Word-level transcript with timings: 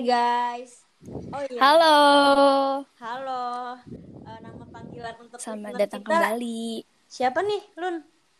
Hai 0.00 0.08
guys. 0.08 0.80
Oh 1.28 1.44
iya. 1.44 1.60
Halo, 1.60 1.96
Halo. 3.04 3.76
Eh, 4.24 4.38
nama 4.40 4.64
panggilan 4.72 5.12
untuk 5.20 5.36
selamat 5.36 5.76
listener 5.76 5.76
datang 5.76 6.00
kita 6.00 6.08
kembali. 6.08 6.64
Siapa 7.04 7.38
nih, 7.44 7.60
Lun? 7.76 7.96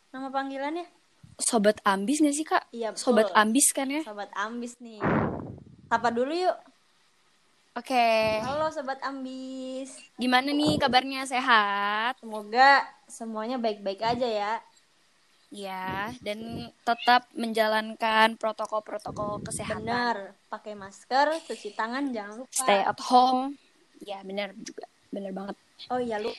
Nama 0.08 0.28
panggilannya? 0.32 0.88
Sobat 1.36 1.84
Ambis 1.84 2.24
gak 2.24 2.32
sih 2.32 2.48
kak? 2.48 2.64
Iya, 2.72 2.96
betul. 2.96 3.04
Sobat 3.12 3.28
Ambis 3.36 3.76
kan 3.76 3.92
ya? 3.92 4.00
Sobat 4.00 4.32
Ambis 4.32 4.80
nih. 4.80 5.04
Sapa 5.84 6.08
dulu 6.08 6.32
yuk. 6.32 6.56
Oke, 7.76 8.40
Halo 8.40 8.72
Sobat 8.72 9.04
Ambis. 9.04 10.00
gimana 10.16 10.56
nih 10.56 10.80
kabarnya? 10.80 11.28
Sehat? 11.28 12.24
Semoga 12.24 12.88
semuanya 13.04 13.60
baik-baik 13.60 14.00
aja 14.00 14.24
ya. 14.24 14.52
Ya, 15.50 16.14
dan 16.22 16.70
tetap 16.86 17.26
menjalankan 17.34 18.38
protokol-protokol 18.38 19.42
kesehatan. 19.42 19.82
Benar. 19.82 20.16
Pakai 20.46 20.78
masker, 20.78 21.42
cuci 21.42 21.74
tangan, 21.74 22.14
jangan 22.14 22.46
lupa. 22.46 22.54
Stay 22.54 22.78
at 22.78 23.00
home. 23.10 23.58
Ya, 23.98 24.22
benar 24.22 24.54
juga. 24.54 24.86
Benar 25.10 25.34
banget. 25.34 25.56
Oh 25.90 25.98
iya, 25.98 26.22
lu. 26.22 26.30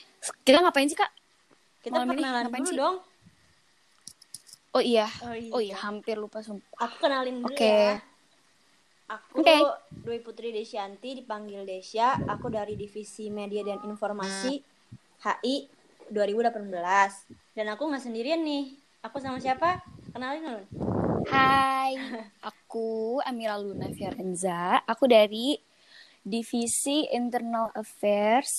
Kita 0.47 0.63
ngapain 0.63 0.87
sih 0.87 0.95
kak? 0.95 1.11
Kita 1.83 1.99
Malam 1.99 2.15
ini 2.15 2.23
perkenalan 2.23 2.43
ngapain 2.47 2.63
dulu 2.63 2.71
sih? 2.71 2.79
dong. 2.79 2.97
Oh 4.71 4.79
iya, 4.79 5.07
Oh 5.27 5.35
iya. 5.35 5.51
oh 5.51 5.59
iya, 5.59 5.75
hampir 5.83 6.15
lupa 6.15 6.39
sumpah. 6.39 6.63
Aku 6.79 6.95
kenalin 7.03 7.43
dulu 7.43 7.51
Oke. 7.51 7.67
ya. 7.67 7.99
Aku 9.11 9.43
Oke. 9.43 9.55
Dwi 9.91 10.23
Putri 10.23 10.55
Desyanti 10.55 11.19
dipanggil 11.19 11.67
Desya. 11.67 12.15
Aku 12.31 12.47
dari 12.47 12.79
Divisi 12.79 13.27
Media 13.27 13.67
dan 13.67 13.83
Informasi 13.83 14.63
HI 15.19 15.67
2018. 16.07 16.71
Dan 17.51 17.67
aku 17.75 17.91
nggak 17.91 17.99
sendirian 18.07 18.39
nih. 18.39 18.80
Aku 19.01 19.17
sama 19.17 19.41
siapa? 19.41 19.81
Kenalin 20.13 20.45
dulu. 20.45 20.61
Hai, 21.25 21.97
aku 22.49 23.17
Amira 23.25 23.57
Luna 23.57 23.89
Fiorenza. 23.89 24.77
Aku 24.85 25.09
dari 25.09 25.57
Divisi 26.21 27.09
Internal 27.09 27.73
Affairs 27.73 28.53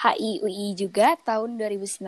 HI 0.00 0.40
UI 0.40 0.72
juga 0.72 1.20
tahun 1.20 1.60
2019. 1.60 2.00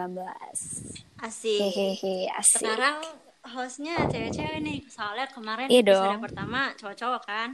Asik. 1.20 1.60
Hehehe, 1.60 2.32
asik. 2.32 2.64
Sekarang 2.64 3.04
hostnya 3.44 4.08
cewek-cewek 4.08 4.64
nih. 4.64 4.78
Soalnya 4.88 5.28
kemarin 5.28 5.68
Iya 5.68 5.84
episode 5.84 6.08
dong. 6.08 6.24
pertama 6.24 6.60
cowok-cowok 6.80 7.22
kan. 7.28 7.48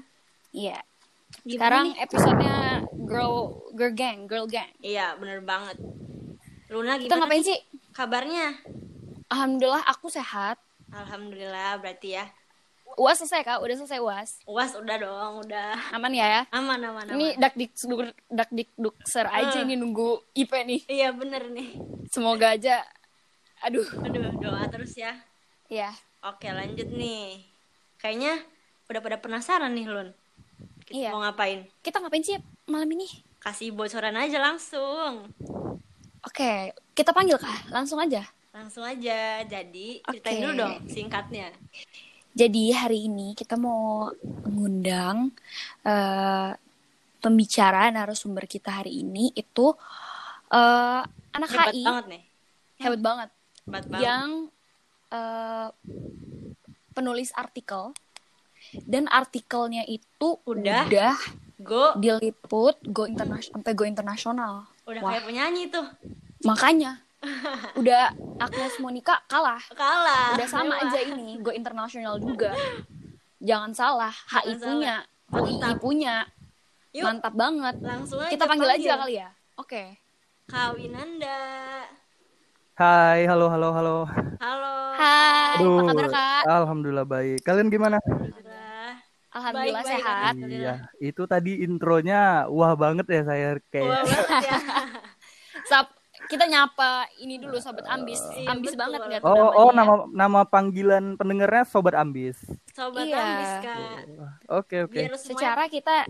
Iya. 0.54 0.78
Gimana 1.42 1.50
Sekarang 1.50 1.84
nih? 1.84 1.94
episodenya 1.98 2.56
girl 3.02 3.34
girl 3.74 3.92
gang, 3.92 4.18
girl 4.24 4.46
gang. 4.46 4.70
Iya, 4.78 5.18
bener 5.18 5.42
banget. 5.42 5.76
Luna 6.70 6.94
Kita 6.94 7.10
gimana 7.10 7.26
ngapain 7.26 7.42
nih 7.42 7.48
sih? 7.50 7.58
kabarnya? 7.90 8.46
Alhamdulillah 9.28 9.84
aku 9.84 10.08
sehat. 10.08 10.56
Alhamdulillah 10.88 11.76
berarti 11.78 12.16
ya. 12.16 12.24
UAS 12.96 13.20
selesai 13.20 13.44
kak, 13.44 13.60
udah 13.60 13.76
selesai 13.76 14.00
UAS. 14.00 14.30
Uas 14.42 14.72
udah 14.74 14.96
dong, 14.96 15.44
udah. 15.44 15.76
Aman 15.92 16.10
ya 16.10 16.26
ya? 16.26 16.42
Aman, 16.50 16.80
aman, 16.80 17.04
aman. 17.04 17.14
Ini 17.14 17.36
dak 17.36 17.54
dik 17.54 17.76
dak 18.26 18.48
dik 18.50 18.72
dukser 18.74 19.28
aja 19.28 19.60
Eh. 19.60 19.62
ini 19.62 19.76
nunggu 19.76 20.24
IP 20.34 20.50
nih. 20.64 20.80
Iya 20.88 21.12
bener 21.12 21.46
nih. 21.46 21.76
Semoga 22.08 22.56
aja. 22.56 22.82
Aduh, 23.60 23.84
Aduh, 24.00 24.32
doa 24.40 24.64
terus 24.66 24.96
ya. 24.96 25.12
ya. 25.68 25.92
Oke, 26.24 26.48
lanjut 26.48 26.88
nih. 26.88 27.44
Kayaknya 28.00 28.40
udah 28.88 29.00
pada 29.04 29.18
penasaran 29.20 29.76
nih, 29.76 29.86
Lun. 29.86 30.08
Kita 30.82 30.96
Iya. 30.96 31.10
mau 31.12 31.20
ngapain? 31.20 31.68
Kita 31.84 32.00
ngapain 32.00 32.24
sih 32.24 32.40
malam 32.64 32.88
ini? 32.88 33.06
Kasih 33.38 33.70
bocoran 33.70 34.16
aja 34.16 34.40
langsung. 34.40 35.28
Oke, 36.24 36.72
kita 36.96 37.12
panggil 37.12 37.36
kah? 37.36 37.68
Langsung 37.68 38.00
aja. 38.00 38.24
Langsung 38.50 38.82
aja. 38.82 39.44
Jadi, 39.44 40.00
ceritain 40.02 40.36
Oke. 40.36 40.42
dulu 40.42 40.52
dong 40.56 40.74
singkatnya. 40.86 41.52
Jadi 42.32 42.70
hari 42.70 43.06
ini 43.06 43.34
kita 43.34 43.58
mau 43.58 44.08
mengundang 44.46 45.34
eh, 45.82 46.50
pembicara 47.18 47.90
narasumber 47.90 48.46
kita 48.46 48.78
hari 48.78 49.02
ini 49.02 49.34
itu 49.34 49.74
eh, 50.48 51.02
anak 51.34 51.50
Hebat 51.50 51.74
HI 51.74 51.82
banget 51.82 52.06
nih. 52.06 52.22
hebat 52.78 53.00
banget 53.02 53.30
Hebat 53.66 53.84
banget. 53.90 54.02
yang 54.06 54.28
eh, 55.10 55.68
penulis 56.94 57.34
artikel 57.34 57.90
dan 58.86 59.10
artikelnya 59.10 59.82
itu 59.84 60.38
Udah? 60.46 60.86
udah 60.86 61.16
Go, 61.58 61.98
diliput 61.98 62.78
go 62.86 63.02
internasional 63.02 63.50
sampai 63.50 63.72
go 63.74 63.82
internasional. 63.82 64.54
udah 64.86 65.00
Wah. 65.02 65.10
kayak 65.10 65.24
penyanyi 65.26 65.66
tuh. 65.66 65.90
Makanya 66.46 67.02
udah 67.74 68.14
Agnes 68.38 68.74
Monica 68.78 69.18
kalah. 69.26 69.58
Kalah. 69.74 70.38
Udah 70.38 70.48
sama 70.48 70.74
aja 70.78 71.02
ini, 71.02 71.42
go 71.42 71.50
internasional 71.50 72.16
juga. 72.22 72.54
Jangan 73.38 73.70
salah, 73.74 74.14
HI 74.34 74.54
Jangan 74.54 74.62
punya, 74.62 74.94
salah. 75.02 75.38
UI 75.38 75.52
Mantap. 75.58 75.76
punya. 75.82 76.16
Yuk, 76.94 77.04
Mantap 77.04 77.34
banget. 77.36 77.74
langsung 77.84 78.18
aja 78.22 78.32
Kita 78.32 78.44
panggil 78.48 78.70
aja 78.70 78.90
kali 79.02 79.14
ya. 79.20 79.28
Oke. 79.58 79.82
Kawinanda. 80.48 81.38
Hai, 82.78 83.26
halo, 83.26 83.50
halo, 83.50 83.68
halo. 83.74 83.96
Halo. 84.38 84.74
Hai, 84.94 85.58
apa 85.58 85.82
kabar 85.90 86.06
Kak? 86.08 86.42
Alhamdulillah 86.46 87.06
baik. 87.06 87.42
Kalian 87.42 87.68
gimana? 87.68 87.98
Alhamdulillah. 89.28 89.82
Baik-baik, 89.82 89.86
sehat. 89.98 90.32
Alhamdulillah. 90.34 90.78
Iya, 90.96 91.04
itu 91.04 91.22
tadi 91.26 91.52
intronya 91.62 92.46
wah 92.48 92.72
banget 92.78 93.06
ya 93.10 93.22
saya 93.26 93.48
Wah 93.58 93.70
kayak. 93.70 94.02
banget 94.06 94.26
ya. 94.46 94.58
Sap, 95.68 95.86
kita 96.28 96.44
nyapa 96.44 97.08
ini 97.18 97.40
dulu 97.40 97.56
sobat 97.58 97.88
ambis. 97.88 98.20
Iya, 98.36 98.52
ambis 98.52 98.72
betul. 98.76 98.80
banget 98.84 99.00
lihat 99.08 99.22
Oh, 99.24 99.32
namanya 99.32 99.56
oh 99.56 99.70
ya. 99.72 99.76
nama 99.76 99.94
nama 100.12 100.40
panggilan 100.44 101.04
pendengarnya 101.16 101.64
Sobat 101.64 101.96
Ambis. 101.96 102.36
Sobat 102.76 103.08
Iya. 103.08 103.18
Ambis, 103.18 103.52
Kak. 103.64 103.98
Oke, 104.52 104.76
oke. 104.84 104.92
Biar 104.92 105.12
semua 105.16 105.40
Secara 105.40 105.64
kita 105.72 106.04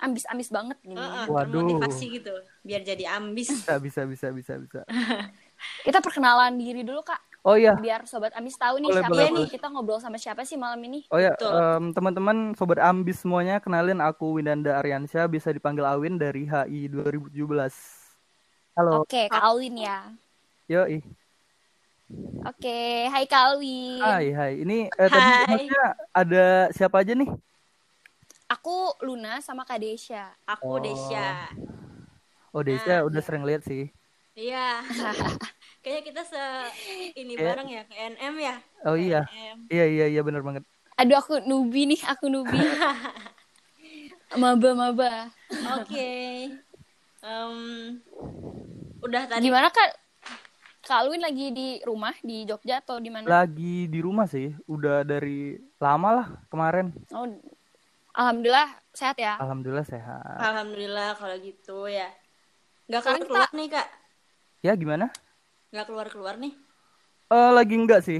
ambis-ambis 0.00 0.48
banget 0.48 0.78
gini. 0.80 0.96
Heeh, 0.96 1.24
Waduh. 1.28 1.60
termotivasi 1.60 2.04
gitu 2.16 2.34
biar 2.64 2.80
jadi 2.80 3.04
ambis 3.20 3.52
Bisa, 3.52 3.76
bisa, 3.76 4.00
bisa, 4.08 4.26
bisa, 4.32 4.54
bisa. 4.56 4.80
Kita 5.84 6.00
perkenalan 6.00 6.56
diri 6.56 6.80
dulu 6.80 7.04
Kak, 7.04 7.20
Oh 7.44 7.52
iya, 7.52 7.76
biar 7.76 8.08
sobat 8.08 8.32
ambis 8.32 8.56
tahu 8.56 8.80
nih 8.80 8.88
Boleh, 8.88 9.00
siapa 9.00 9.12
boleh, 9.12 9.28
nih 9.28 9.36
boleh. 9.44 9.52
kita 9.52 9.66
ngobrol 9.68 10.00
sama 10.00 10.16
siapa 10.16 10.40
sih 10.44 10.56
malam 10.56 10.80
ini. 10.88 11.04
oh 11.12 11.20
ya, 11.20 11.36
Betul. 11.36 11.52
em, 11.52 11.84
teman-teman 11.92 12.36
Sobat 12.56 12.80
Ambis 12.80 13.20
semuanya 13.24 13.60
kenalin 13.60 14.00
aku 14.00 14.40
Winanda 14.40 14.80
Aryansyah, 14.80 15.28
bisa 15.28 15.52
dipanggil 15.52 15.84
Awin 15.84 16.16
dari 16.16 16.48
HI 16.48 16.88
2017. 16.88 17.99
Halo, 18.76 19.02
Oke, 19.02 19.28
Kak 19.28 19.42
Alwin 19.42 19.76
ya. 19.76 20.14
yoi. 20.70 21.02
Oke, 22.46 22.76
hai 23.12 23.24
Kak 23.28 23.42
Alwin. 23.52 24.00
Hai, 24.00 24.26
hai. 24.32 24.52
Ini 24.64 24.88
eh, 24.88 25.08
tadi 25.12 25.30
Hai. 25.44 25.46
hostnya 25.52 25.82
ada 26.16 26.44
siapa 26.72 26.96
aja 27.04 27.12
nih? 27.12 27.28
Aku 28.50 28.94
Luna 29.06 29.38
sama 29.44 29.62
Kak 29.62 29.78
Desya. 29.78 30.34
aku 30.48 30.66
Oh. 30.66 30.82
Desya 30.82 31.46
Oh, 32.50 32.62
Desya 32.66 32.98
Nah, 32.98 33.06
udah 33.06 33.22
sering 33.22 33.44
lihat 33.46 33.62
sih. 33.62 33.94
iya 34.34 34.80
kayaknya 35.82 36.02
kita 36.02 36.22
se 36.26 36.42
ini 37.14 37.34
Kayak- 37.38 37.46
bareng 37.46 37.68
ya 37.70 37.82
ke 37.86 37.94
NM 37.94 38.34
ya 38.40 38.56
Oh 38.88 38.96
iya. 38.96 39.28
NM. 39.28 39.58
Iya 39.70 39.84
iya 39.86 40.04
iya 40.10 40.20
benar 40.26 40.42
banget. 40.42 40.64
Aduh 40.98 41.16
aku 41.20 41.40
nubi 41.46 41.86
nih, 41.94 42.00
aku 42.10 42.26
nubi. 42.32 42.58
Maba-maba. 44.40 45.30
oke 45.78 46.08
Em, 47.20 48.00
udah 49.00 49.22
tadi 49.26 49.42
Gimana 49.42 49.68
Kak? 49.68 49.90
Kak 50.80 50.96
Alwin 50.98 51.20
lagi 51.20 51.50
di 51.50 51.68
rumah 51.80 52.16
di 52.18 52.42
Jogja 52.42 52.78
atau 52.78 52.96
di 52.96 53.08
mana? 53.08 53.24
Lagi 53.24 53.86
di 53.86 54.00
rumah 54.00 54.24
sih, 54.24 54.48
udah 54.64 55.02
dari 55.02 55.52
lama 55.76 56.08
lah 56.14 56.26
kemarin. 56.46 56.90
Oh, 57.10 57.28
Alhamdulillah 58.10 58.66
sehat 58.90 59.16
ya. 59.16 59.38
Alhamdulillah 59.38 59.84
sehat. 59.84 60.36
alhamdulillah 60.36 61.14
kalau 61.14 61.36
gitu 61.38 61.86
ya 61.86 62.10
nggak 62.84 63.06
Sekarang 63.06 63.22
keluar 63.22 63.46
keluar 63.46 63.50
nih 63.54 63.68
kak 63.70 63.86
Ya 64.60 64.72
gimana? 64.74 65.06
nggak 65.70 65.86
keluar 65.86 66.06
keluar 66.08 66.34
nih 66.34 66.50
Eh 67.28 67.50
lagi 67.54 67.74
enggak 67.76 68.02
sih. 68.02 68.18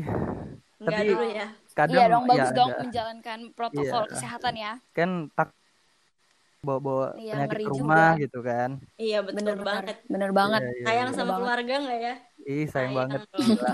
nggak 0.79 0.95
Tapi- 0.95 1.11
dulu 1.11 1.27
ya 1.27 1.49
Kadang 1.71 1.97
Iya 1.97 2.07
dong, 2.09 2.25
bagus 2.25 2.39
ya 2.45 2.55
dong 2.55 2.71
ada. 2.71 2.81
menjalankan 2.81 3.39
protokol 3.51 4.03
Iya. 4.05 4.11
kesehatan 4.11 4.55
ya. 4.55 4.73
Kan 4.91 5.11
tak 5.33 5.51
bawa-bawa 6.71 7.17
Iya, 7.17 7.33
penyakit 7.35 7.57
ke 7.57 7.65
juga. 7.65 7.73
rumah 7.81 8.11
gitu 8.21 8.39
kan. 8.43 8.71
iya 8.99 9.19
betul 9.25 9.37
Bener 9.41 9.57
banget 9.57 9.67
banget. 9.81 9.97
Bener 10.07 10.31
banget. 10.31 10.61
Iya, 10.61 10.71
iya, 10.71 10.85
sayang 10.85 11.09
iya. 11.09 11.17
sama 11.17 11.25
banget. 11.27 11.41
keluarga 11.41 11.75
nggak 11.81 11.99
ya 11.99 12.15
Ih, 12.43 12.67
sayang 12.67 12.93
banget. 12.95 13.21
dong. 13.23 13.41
Gila. 13.41 13.73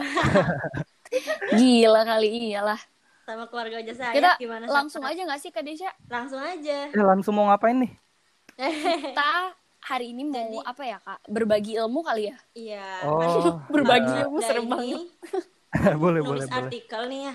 Gila 1.53 2.01
kali 2.05 2.29
iyalah. 2.49 2.81
sama 3.27 3.51
keluarga 3.51 3.83
aja 3.83 3.91
saya 3.93 4.15
Kita 4.15 4.33
gimana 4.39 4.71
langsung 4.71 5.03
sama- 5.03 5.11
aja 5.11 5.21
nggak 5.21 5.41
sih 5.41 5.51
Kak 5.51 5.67
Desya? 5.67 5.91
langsung 6.07 6.39
aja 6.39 6.79
Eh, 6.87 7.03
langsung 7.05 7.35
mau 7.35 7.51
ngapain 7.51 7.75
nih? 7.75 7.91
Kita 9.03 9.51
hari 9.83 10.15
ini 10.15 10.23
mau 10.23 10.39
Jadi- 10.47 10.63
apa 10.63 10.83
ya 10.85 10.99
Kak? 11.01 11.19
Berbagi 11.27 11.75
ilmu 11.75 12.01
kali 12.01 12.31
ya? 12.31 12.37
iya 12.55 12.87
Oh, 13.03 13.19
Berbagi 13.75 14.07
iya. 14.09 14.23
ilmu 14.23 14.39
Nah, 14.39 14.47
serem 14.47 14.63
ini 14.63 14.71
banget. 14.71 15.03
boleh 15.99 16.23
boleh 16.23 16.23
nulis 16.23 16.47
boleh. 16.47 16.55
artikel 16.57 17.03
nih 17.05 17.21
ya 17.21 17.35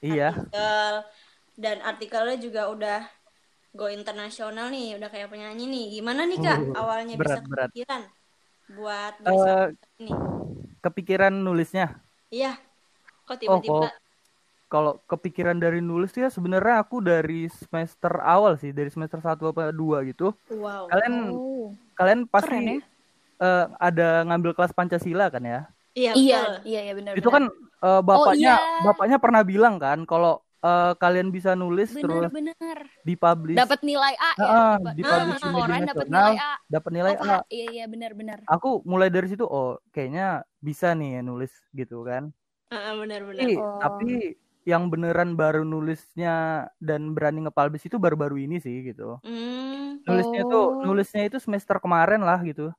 Iya. 0.00 0.28
artikel 0.30 0.94
dan 1.56 1.76
artikelnya 1.82 2.36
juga 2.38 2.62
udah 2.68 3.00
go 3.74 3.90
internasional 3.90 4.70
nih 4.70 4.94
udah 4.94 5.10
kayak 5.10 5.28
penyanyi 5.28 5.66
nih 5.66 5.84
gimana 5.98 6.22
nih 6.24 6.38
kak 6.38 6.58
Uh, 6.62 6.78
awalnya 6.78 7.14
berat, 7.18 7.42
bisa 7.42 7.50
berat. 7.50 7.68
kepikiran 7.74 8.02
buat 8.70 9.14
nulis 9.20 9.42
artikel 9.42 9.68
ini 9.98 10.12
kepikiran 10.78 11.32
nulisnya. 11.34 11.86
iya 12.30 12.54
kok 13.24 13.34
Oh, 13.34 13.58
tiba-tiba 13.58 13.88
kok 13.90 13.92
kalau 14.68 14.92
kepikiran 15.06 15.56
dari 15.56 15.78
nulis 15.78 16.10
tuh 16.10 16.26
ya 16.26 16.30
sebenarnya 16.30 16.82
aku 16.82 16.98
dari 16.98 17.46
semester 17.48 18.18
awal 18.20 18.58
sih, 18.58 18.70
dari 18.74 18.90
semester 18.90 19.22
1 19.22 19.50
apa 19.50 19.70
2 19.70 20.02
gitu. 20.06 20.34
Wow. 20.50 20.90
Kalian 20.90 21.14
Oh. 21.32 21.66
kalian 21.94 22.20
Keren 22.26 22.30
pasti 22.30 22.58
ya. 22.68 22.78
eh, 23.38 23.64
ada 23.78 24.08
ngambil 24.28 24.50
kelas 24.52 24.74
Pancasila 24.74 25.30
kan 25.30 25.42
ya? 25.42 25.60
Iya, 25.94 26.12
Iya, 26.18 26.40
iya, 26.66 26.80
iya 26.90 26.92
benar. 26.94 27.12
Itu 27.14 27.30
kan 27.30 27.46
eh, 27.80 28.00
bapaknya 28.02 28.54
iya. 28.58 28.82
bapaknya 28.82 29.16
pernah 29.22 29.42
bilang 29.46 29.78
kan 29.78 30.02
kalau 30.04 30.43
eh, 30.64 30.92
kalian 30.96 31.28
bisa 31.28 31.52
nulis 31.52 31.92
terus 31.92 32.24
benar-benar 32.32 32.78
dipublish 33.04 33.58
dapat 33.60 33.80
nilai 33.84 34.14
A 34.16 34.32
ya. 34.34 34.46
Ah, 34.48 34.76
dipublish 34.96 35.36
ah, 35.36 35.44
di 35.44 35.48
media 35.52 35.60
koran 35.60 35.80
dapat 35.84 36.06
nilai 36.08 36.34
A. 36.40 36.52
dapat 36.66 36.90
nilai 36.96 37.14
Oh, 37.20 37.24
A. 37.28 37.36
Iya, 37.52 37.66
iya 37.70 37.84
benar-benar. 37.84 38.38
Aku 38.48 38.80
mulai 38.88 39.12
dari 39.12 39.28
situ 39.28 39.44
oh 39.44 39.76
kayaknya 39.92 40.42
bisa 40.64 40.96
nih 40.96 41.20
nulis 41.20 41.52
gitu 41.76 42.02
kan. 42.08 42.32
Heeh, 42.72 42.92
benar-benar. 42.96 43.40
Tapi, 43.44 43.54
Oh. 43.60 43.78
tapi 43.78 44.10
yang 44.64 44.88
beneran 44.88 45.36
baru 45.36 45.60
nulisnya 45.60 46.66
dan 46.80 47.12
berani 47.12 47.44
nge-publish 47.44 47.84
itu 47.92 48.00
baru-baru 48.00 48.48
ini 48.48 48.56
sih 48.64 48.80
gitu. 48.88 49.20
Hmm. 49.20 50.00
Nulisnya 50.08 50.42
tuh 50.48 50.64
Oh. 50.72 50.82
nulisnya 50.88 51.28
itu 51.28 51.36
semester 51.36 51.76
kemarin 51.84 52.24
lah 52.24 52.40
gitu. 52.40 52.72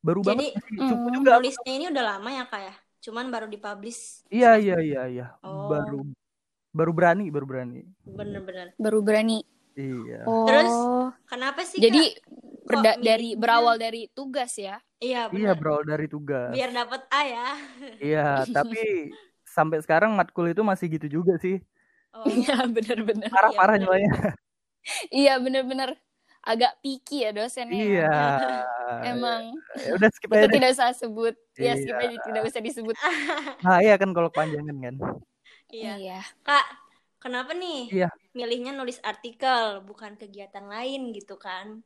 Baru 0.00 0.24
Jadi, 0.24 0.56
banget. 0.56 0.64
Cukup 0.80 1.08
Hmm, 1.12 1.16
juga. 1.20 1.32
Nulisnya 1.36 1.72
ini 1.76 1.86
udah 1.92 2.04
lama 2.16 2.28
ya 2.32 2.44
kak 2.48 2.62
ya? 2.64 2.74
Cuman 3.04 3.28
baru 3.30 3.46
dipublish. 3.46 4.24
Iya 4.32 4.56
iya 4.56 4.76
iya 4.80 5.02
iya. 5.06 5.26
Oh. 5.44 5.68
Baru 5.68 6.08
baru 6.70 6.92
berani 6.92 7.28
baru 7.28 7.46
berani. 7.46 7.80
Bener-bener. 8.04 8.72
baru 8.74 9.00
berani. 9.00 9.40
Iya. 9.74 10.22
Oh. 10.24 10.42
Terus, 10.44 10.72
Kenapa 11.24 11.62
sih 11.62 11.78
jadi 11.78 12.02
kak? 12.10 12.26
berda- 12.64 12.96
Kok 12.96 13.04
dari 13.04 13.28
berawal 13.32 13.76
dari 13.76 14.10
tugas 14.10 14.52
ya. 14.54 14.76
Iya 14.98 15.30
Iya 15.30 15.54
bener. 15.54 15.56
bro 15.56 15.76
dari 15.82 16.06
tugas. 16.06 16.50
Biar 16.50 16.70
dapat 16.70 17.06
A 17.08 17.20
ya. 17.22 17.48
Iya 18.10 18.26
tapi 18.44 19.14
sampai 19.44 19.78
sekarang 19.78 20.10
matkul 20.12 20.46
itu 20.46 20.60
masih 20.60 20.90
gitu 20.90 21.06
juga 21.14 21.38
sih. 21.38 21.62
Oh. 22.10 22.26
Iya, 22.42 22.66
benar-benar. 22.66 23.30
Parah 23.30 23.50
Iya, 23.50 23.58
parah 23.58 23.76
nilainya. 23.76 24.12
Iya, 25.08 25.34
benar-benar 25.38 25.90
agak 26.40 26.80
picky 26.80 27.22
ya 27.22 27.30
dosennya. 27.30 27.78
ya. 27.78 27.86
Iya. 27.86 28.18
Emang 29.12 29.54
Ya 29.78 29.92
udah 29.94 30.10
skip 30.10 30.26
kita 30.26 30.38
aja. 30.38 30.44
deh. 30.44 30.54
tidak 30.56 30.68
usah 30.72 30.88
sebut. 30.90 31.34
Ya, 31.54 31.72
skip 31.76 31.94
Iya. 31.94 32.08
aja 32.08 32.16
tidak 32.20 32.42
usah 32.44 32.60
disebut. 32.60 32.96
Nah 33.60 33.78
iya 33.78 33.94
kan 33.94 34.10
kalau 34.10 34.26
kepanjangan 34.28 34.76
kan. 34.76 34.96
Iya. 35.68 35.92
Iya. 35.96 36.20
Kak, 36.40 36.64
kenapa 37.18 37.52
nih 37.52 37.92
Iya. 37.92 38.08
milihnya 38.32 38.72
nulis 38.72 38.98
artikel 39.02 39.84
bukan 39.84 40.16
kegiatan 40.16 40.64
lain 40.64 41.12
gitu 41.12 41.36
kan? 41.36 41.84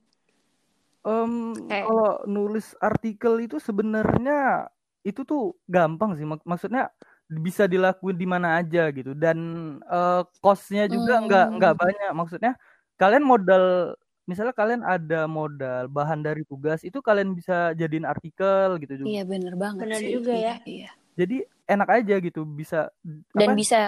Em, 1.03 1.51
Kayak- 1.67 1.87
kalau 1.91 2.13
nulis 2.25 2.79
artikel 2.79 3.43
itu 3.43 3.59
sebenarnya 3.59 4.71
itu 5.03 5.27
tuh 5.27 5.59
gampang 5.67 6.15
sih. 6.15 6.23
Mak- 6.23 6.47
maksudnya 6.47 6.95
bisa 7.27 7.67
dilakuin 7.67 8.15
di 8.15 8.29
mana 8.29 8.61
aja 8.61 8.87
gitu 8.93 9.17
dan 9.17 9.39
eh, 9.83 10.23
costnya 10.39 10.87
juga 10.87 11.19
Hmm. 11.19 11.27
nggak 11.27 11.47
nggak 11.59 11.75
banyak. 11.75 12.11
Maksudnya 12.15 12.53
kalian 12.95 13.25
modal 13.27 13.97
misalnya 14.23 14.55
kalian 14.55 14.87
ada 14.87 15.27
modal 15.27 15.91
bahan 15.91 16.23
dari 16.23 16.47
tugas 16.47 16.87
itu 16.87 17.03
kalian 17.03 17.35
bisa 17.35 17.75
jadiin 17.75 18.07
artikel 18.07 18.79
gitu 18.79 19.03
juga. 19.03 19.11
Iya, 19.11 19.23
benar 19.27 19.55
banget 19.59 19.83
Benar 19.91 19.99
sih. 19.99 20.13
juga 20.15 20.33
Iya, 20.39 20.47
ya. 20.47 20.55
Iya. 20.63 20.91
Jadi 21.19 21.37
enak 21.75 21.89
aja 22.03 22.15
gitu 22.21 22.41
bisa 22.45 22.89
Dan 23.33 23.53
apa? 23.53 23.59
bisa 23.59 23.81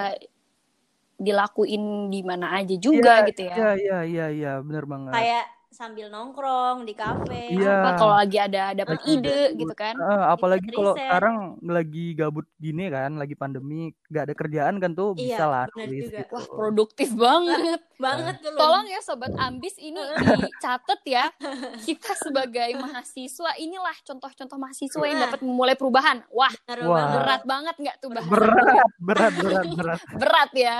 dilakuin 1.14 2.10
di 2.10 2.20
mana 2.26 2.58
aja 2.58 2.74
juga 2.74 3.22
Iya, 3.22 3.28
gitu 3.30 3.42
ya. 3.46 3.54
Iya 3.54 3.70
iya 3.78 3.98
iya 4.04 4.26
iya 4.34 4.52
benar 4.66 4.84
banget. 4.90 5.14
Kayak 5.14 5.44
sambil 5.74 6.06
nongkrong 6.06 6.86
di 6.86 6.94
kafe. 6.94 7.50
Iya. 7.50 7.82
Apa 7.82 7.90
kalau 7.98 8.14
lagi 8.14 8.38
ada 8.38 8.70
dapat 8.78 9.02
Heeh. 9.02 9.18
ide 9.18 9.40
gitu 9.58 9.74
kan? 9.74 9.98
Eh, 9.98 10.24
apalagi 10.30 10.70
kalau 10.70 10.94
sekarang 10.94 11.36
lagi 11.66 12.14
gabut 12.14 12.46
gini 12.62 12.86
kan, 12.94 13.18
lagi 13.18 13.34
pandemi, 13.34 13.90
nggak 14.06 14.30
ada 14.30 14.34
kerjaan 14.38 14.78
kan 14.78 14.94
tuh 14.94 15.18
Iya, 15.18 15.34
bisa 15.34 15.44
lah 15.50 15.64
gitu. 15.74 16.14
Wah, 16.30 16.46
produktif 16.46 17.10
banget. 17.18 17.82
Banget 18.04 18.42
tuh. 18.42 18.54
Tolong 18.54 18.86
ya 18.86 19.00
sobat 19.02 19.34
ambis 19.38 19.74
ini 19.82 19.98
dicatat 20.46 21.00
ya. 21.02 21.30
Kita 21.86 22.14
sebagai 22.14 22.70
mahasiswa 22.78 23.54
inilah 23.58 23.96
contoh-contoh 24.06 24.58
mahasiswa 24.58 25.04
yang 25.06 25.18
dapat 25.26 25.40
memulai 25.42 25.74
perubahan. 25.74 26.22
Wah, 26.30 26.54
Wah. 26.86 27.18
berat 27.18 27.42
banget 27.42 27.74
nggak 27.82 27.96
tuh 27.98 28.10
bahasa? 28.14 28.30
Berat, 28.30 28.86
berat, 29.02 29.32
berat, 29.34 29.66
berat. 29.74 30.00
Berat 30.22 30.50
ya. 30.54 30.76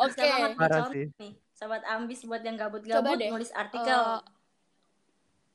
Oke. 0.00 0.28
Parah 0.56 0.88
contoh 0.88 0.92
sih. 0.96 1.32
Sobat 1.62 1.86
ambis 1.86 2.26
buat 2.26 2.42
yang 2.42 2.58
gabut-gabut 2.58 3.22
nulis 3.22 3.54
artikel. 3.54 3.86
Eh, 3.86 4.18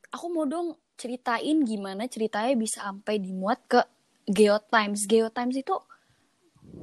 aku 0.08 0.26
mau 0.32 0.48
dong 0.48 0.72
ceritain 0.96 1.60
gimana 1.68 2.08
ceritanya 2.08 2.56
bisa 2.56 2.80
sampai 2.80 3.20
dimuat 3.20 3.60
ke 3.68 3.84
Geotimes. 4.24 5.04
Geotimes 5.04 5.60
itu 5.60 5.76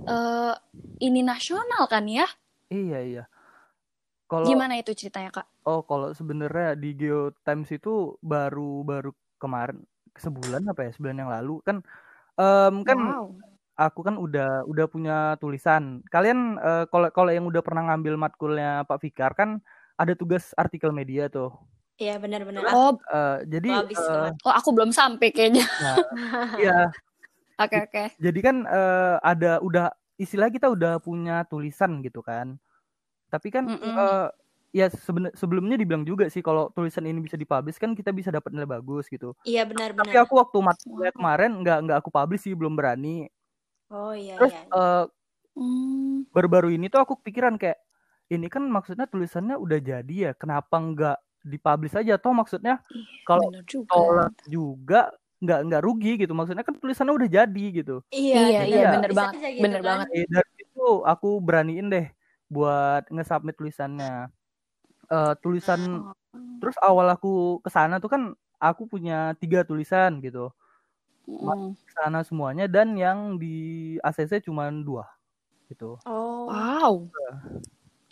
eh 0.05 0.53
ini 1.01 1.25
nasional 1.25 1.89
kan 1.89 2.05
ya? 2.05 2.29
Iya, 2.69 2.99
iya. 3.01 3.23
Kalau 4.29 4.45
Gimana 4.45 4.77
itu 4.77 4.93
ceritanya, 4.93 5.33
Kak? 5.33 5.49
oh 5.65 5.81
kalau 5.81 6.13
sebenarnya 6.13 6.77
di 6.77 6.93
Geo 6.93 7.33
Times 7.41 7.73
itu 7.73 8.13
baru 8.21 8.85
baru 8.85 9.09
kemarin 9.41 9.81
sebulan 10.21 10.69
apa 10.69 10.85
ya? 10.85 10.91
Sebulan 10.93 11.17
yang 11.25 11.33
lalu 11.33 11.65
kan 11.65 11.81
em, 12.37 12.85
kan 12.85 12.97
wow. 13.01 13.25
Aku 13.75 13.99
kan 14.07 14.15
udah 14.15 14.63
udah 14.65 14.85
punya 14.87 15.17
tulisan. 15.39 15.99
Kalian 16.09 16.57
eh, 16.59 16.83
kalau 16.89 17.11
kalau 17.11 17.31
yang 17.31 17.45
udah 17.47 17.61
pernah 17.61 17.91
ngambil 17.91 18.15
matkulnya 18.15 18.83
Pak 18.87 18.99
Fikar 19.03 19.35
kan 19.35 19.59
ada 19.95 20.15
tugas 20.15 20.51
artikel 20.55 20.91
media 20.91 21.27
tuh. 21.31 21.51
Iya 21.95 22.19
benar-benar. 22.19 22.67
Oh, 22.75 22.99
Eh, 23.07 23.37
jadi 23.47 23.71
kemarin. 23.87 24.35
oh 24.43 24.53
aku 24.55 24.69
belum 24.75 24.91
sampai 24.91 25.31
kayaknya. 25.31 25.63
nah, 25.63 25.95
iya 26.63 26.91
Oke, 27.55 27.87
oke. 27.87 28.03
Jadi 28.19 28.39
kan 28.43 28.67
eh, 28.67 29.15
ada 29.23 29.63
udah 29.63 29.87
istilah 30.19 30.51
kita 30.51 30.67
udah 30.67 30.99
punya 30.99 31.47
tulisan 31.47 32.03
gitu 32.03 32.19
kan. 32.19 32.59
Tapi 33.31 33.47
kan 33.47 33.63
Mm-mm. 33.71 33.95
eh, 33.95 34.27
ya 34.75 34.91
seben- 34.91 35.31
sebelumnya 35.31 35.79
dibilang 35.79 36.03
juga 36.03 36.27
sih 36.27 36.43
kalau 36.43 36.67
tulisan 36.75 37.07
ini 37.07 37.23
bisa 37.23 37.39
dipublish 37.39 37.79
kan 37.79 37.95
kita 37.95 38.11
bisa 38.11 38.27
dapat 38.27 38.51
nilai 38.51 38.67
bagus 38.67 39.07
gitu. 39.07 39.31
Iya 39.47 39.63
Tapi 39.63 39.71
benar-benar. 39.71 40.27
aku 40.27 40.33
waktu 40.35 40.57
matkulnya 40.59 41.11
kemarin 41.15 41.51
nggak 41.63 41.77
nggak 41.87 41.97
aku 42.03 42.09
publish 42.11 42.43
sih 42.43 42.51
belum 42.59 42.75
berani. 42.75 43.31
Oh 43.89 44.13
iya 44.13 44.35
Terus 44.37 44.51
iya. 44.51 44.75
eh, 44.75 45.05
Hmm. 45.55 46.25
baru-baru 46.33 46.73
ini 46.75 46.87
tuh 46.89 47.01
aku 47.03 47.13
pikiran 47.21 47.55
kayak 47.61 47.79
ini 48.33 48.47
kan 48.49 48.63
maksudnya 48.67 49.05
tulisannya 49.05 49.55
udah 49.59 49.79
jadi 49.79 50.13
ya 50.13 50.31
kenapa 50.33 50.75
nggak 50.81 51.17
dipublish 51.45 51.93
aja 51.99 52.17
toh 52.17 52.33
maksudnya 52.33 52.81
kalau 53.27 53.45
Bener 53.45 53.63
juga. 53.67 53.89
tolak 53.89 54.33
juga 54.49 55.13
nggak 55.43 55.59
nggak 55.69 55.81
rugi 55.85 56.11
gitu 56.25 56.33
maksudnya 56.33 56.65
kan 56.65 56.75
tulisannya 56.81 57.13
udah 57.15 57.29
jadi 57.29 57.63
gitu. 57.83 58.01
Iya, 58.13 58.37
Iya, 58.37 58.59
jadi 58.59 58.73
iya, 58.73 58.87
bener 58.91 59.11
bisa 59.11 59.25
banget, 59.29 59.35
gitu 59.59 59.61
bener 59.63 59.81
kan. 59.85 59.87
banget. 59.87 60.09
Eh, 60.13 60.25
dari 60.29 60.51
itu 60.65 60.81
aku 61.05 61.27
beraniin 61.45 61.87
deh 61.93 62.05
buat 62.51 63.05
nge-submit 63.13 63.55
tulisannya. 63.59 64.29
Eh, 65.13 65.33
tulisan 65.43 65.81
Oh. 65.93 66.15
terus 66.63 66.77
awal 66.83 67.07
aku 67.15 67.59
ke 67.65 67.69
sana 67.73 67.99
tuh 68.03 68.09
kan 68.13 68.23
aku 68.63 68.83
punya 68.91 69.33
tiga 69.41 69.63
tulisan 69.69 70.19
gitu. 70.25 70.51
Hmm. 71.25 71.73
Ke 71.75 71.91
sana 71.95 72.21
semuanya 72.21 72.65
dan 72.65 72.93
yang 72.93 73.35
di 73.35 73.55
ACC 73.99 74.41
cuma 74.41 74.69
dua 74.69 75.09
gitu. 75.65 75.97
Oh. 76.03 76.45
Wow. 76.47 77.09
Wah, 77.09 77.35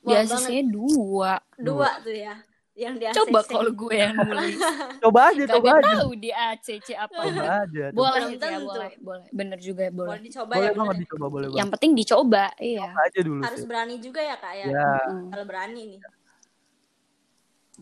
Biasanya 0.03 0.63
dua. 0.65 1.32
Dua 1.55 1.89
tuh 2.00 2.12
ya. 2.12 2.36
Yang 2.74 2.93
di 2.98 3.05
Coba 3.13 3.39
ACC. 3.39 3.50
kalau 3.53 3.70
gue 3.72 3.93
yang 3.93 4.17
nulis. 4.17 4.58
Coba 5.03 5.20
aja, 5.29 5.43
coba 5.46 5.67
Kagak 5.70 5.77
aja. 5.79 5.93
tahu 5.93 6.12
di 6.17 6.29
ACC 6.34 6.88
apa. 6.98 7.22
Coba 7.22 7.43
aja. 7.62 7.84
coba. 7.86 7.93
Boleh 7.93 8.22
ya, 8.25 8.38
tentu. 8.41 8.65
boleh, 8.65 8.91
boleh. 8.98 9.25
Bener 9.29 9.60
juga 9.62 9.84
boleh. 9.86 10.10
Boleh 10.10 10.22
dicoba 10.25 10.51
Boleh 10.51 10.65
ya. 10.65 10.74
banget 10.74 10.89
bener. 10.89 11.03
dicoba, 11.05 11.25
boleh 11.27 11.46
Yang 11.46 11.53
banget. 11.53 11.74
penting 11.77 11.91
dicoba, 11.93 12.43
iya. 12.58 12.82
Coba 12.84 13.00
aja 13.05 13.20
dulu 13.22 13.41
Harus 13.46 13.60
sih. 13.62 13.67
berani 13.70 13.96
juga 14.01 14.22
ya 14.22 14.36
kak 14.36 14.53
ya. 14.55 14.65
Ya, 14.67 14.89
Hmm. 15.05 15.29
Kalau 15.29 15.46
berani 15.46 15.82
nih. 15.86 16.00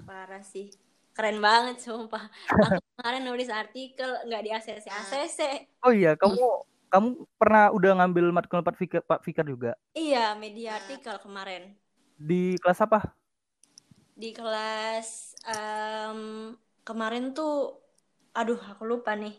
Parah 0.02 0.44
sih. 0.44 0.68
Keren 1.22 1.38
banget 1.38 1.78
sumpah. 1.86 2.26
Aku 2.50 2.82
kemarin 2.98 3.22
nulis 3.22 3.46
artikel 3.46 4.10
nggak 4.26 4.42
di 4.42 4.50
ACC 4.50 4.86
ACC. 4.90 5.40
oh 5.86 5.94
iya, 5.94 6.18
kamu 6.18 6.34
kamu 6.90 7.08
pernah 7.38 7.70
udah 7.70 8.02
ngambil 8.02 8.34
matkul 8.34 8.66
Pak 8.66 8.74
Fikar, 8.74 9.06
Pak 9.06 9.22
Fikar 9.22 9.46
juga 9.46 9.78
Iya, 9.94 10.34
media 10.34 10.82
artikel 10.82 11.14
kemarin. 11.22 11.78
di 12.18 12.58
kelas 12.58 12.82
apa? 12.82 13.14
Di 14.18 14.34
kelas 14.34 15.38
em, 15.46 16.54
kemarin 16.82 17.38
tuh 17.38 17.78
aduh 18.34 18.58
aku 18.58 18.82
lupa 18.90 19.14
nih. 19.14 19.38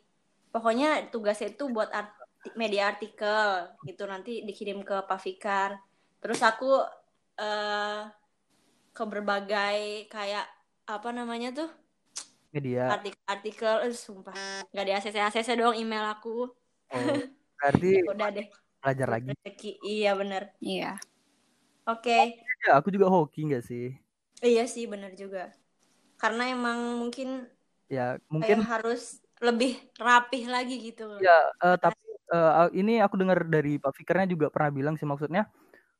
Pokoknya 0.55 1.11
tugasnya 1.11 1.51
itu 1.51 1.67
buat 1.67 1.91
arti- 1.91 2.55
media 2.55 2.95
artikel 2.95 3.75
gitu 3.83 4.07
nanti 4.07 4.47
dikirim 4.47 4.87
ke 4.87 5.03
Pak 5.03 5.19
Fikar. 5.19 5.83
Terus 6.23 6.39
aku 6.47 6.79
eh 7.35 8.07
ke 8.95 9.03
berbagai 9.03 10.07
kayak 10.07 10.47
apa 10.87 11.09
namanya 11.15 11.51
tuh? 11.55 11.71
Media. 12.53 12.93
artikel-artikel 12.93 13.89
eh, 13.89 13.97
sumpah. 13.97 14.37
Nggak 14.71 14.85
di 14.85 14.93
ACC 14.93 15.17
ACC 15.17 15.49
doang 15.57 15.77
email 15.77 16.05
aku. 16.05 16.53
Oh, 16.93 16.99
berarti 17.59 18.05
udah 18.05 18.29
deh. 18.29 18.47
belajar 18.85 19.09
lagi. 19.09 19.33
rezeki. 19.33 19.71
Iya 19.81 20.11
bener. 20.19 20.43
Iya. 20.61 21.01
oke. 21.89 22.19
Ya, 22.69 22.79
aku 22.79 22.93
juga 22.93 23.09
hoki 23.09 23.49
nggak 23.49 23.65
sih? 23.65 23.97
iya 24.43 24.67
sih 24.67 24.85
bener 24.91 25.15
juga. 25.15 25.55
Karena 26.19 26.51
emang 26.51 26.99
mungkin 26.99 27.47
Ya, 27.93 28.17
kayak 28.17 28.33
mungkin 28.33 28.59
harus 28.65 29.21
lebih 29.43 29.77
rapih 30.01 30.49
lagi 30.49 30.81
gitu 30.81 31.05
ya 31.21 31.45
eh, 31.61 31.77
tapi 31.77 32.01
eh, 32.33 32.69
ini 32.73 33.05
aku 33.05 33.21
dengar 33.21 33.45
dari 33.45 33.77
Pak 33.77 33.93
Fikarnya 33.93 34.33
juga 34.33 34.49
pernah 34.49 34.73
bilang 34.73 34.95
sih 34.97 35.05
maksudnya 35.05 35.45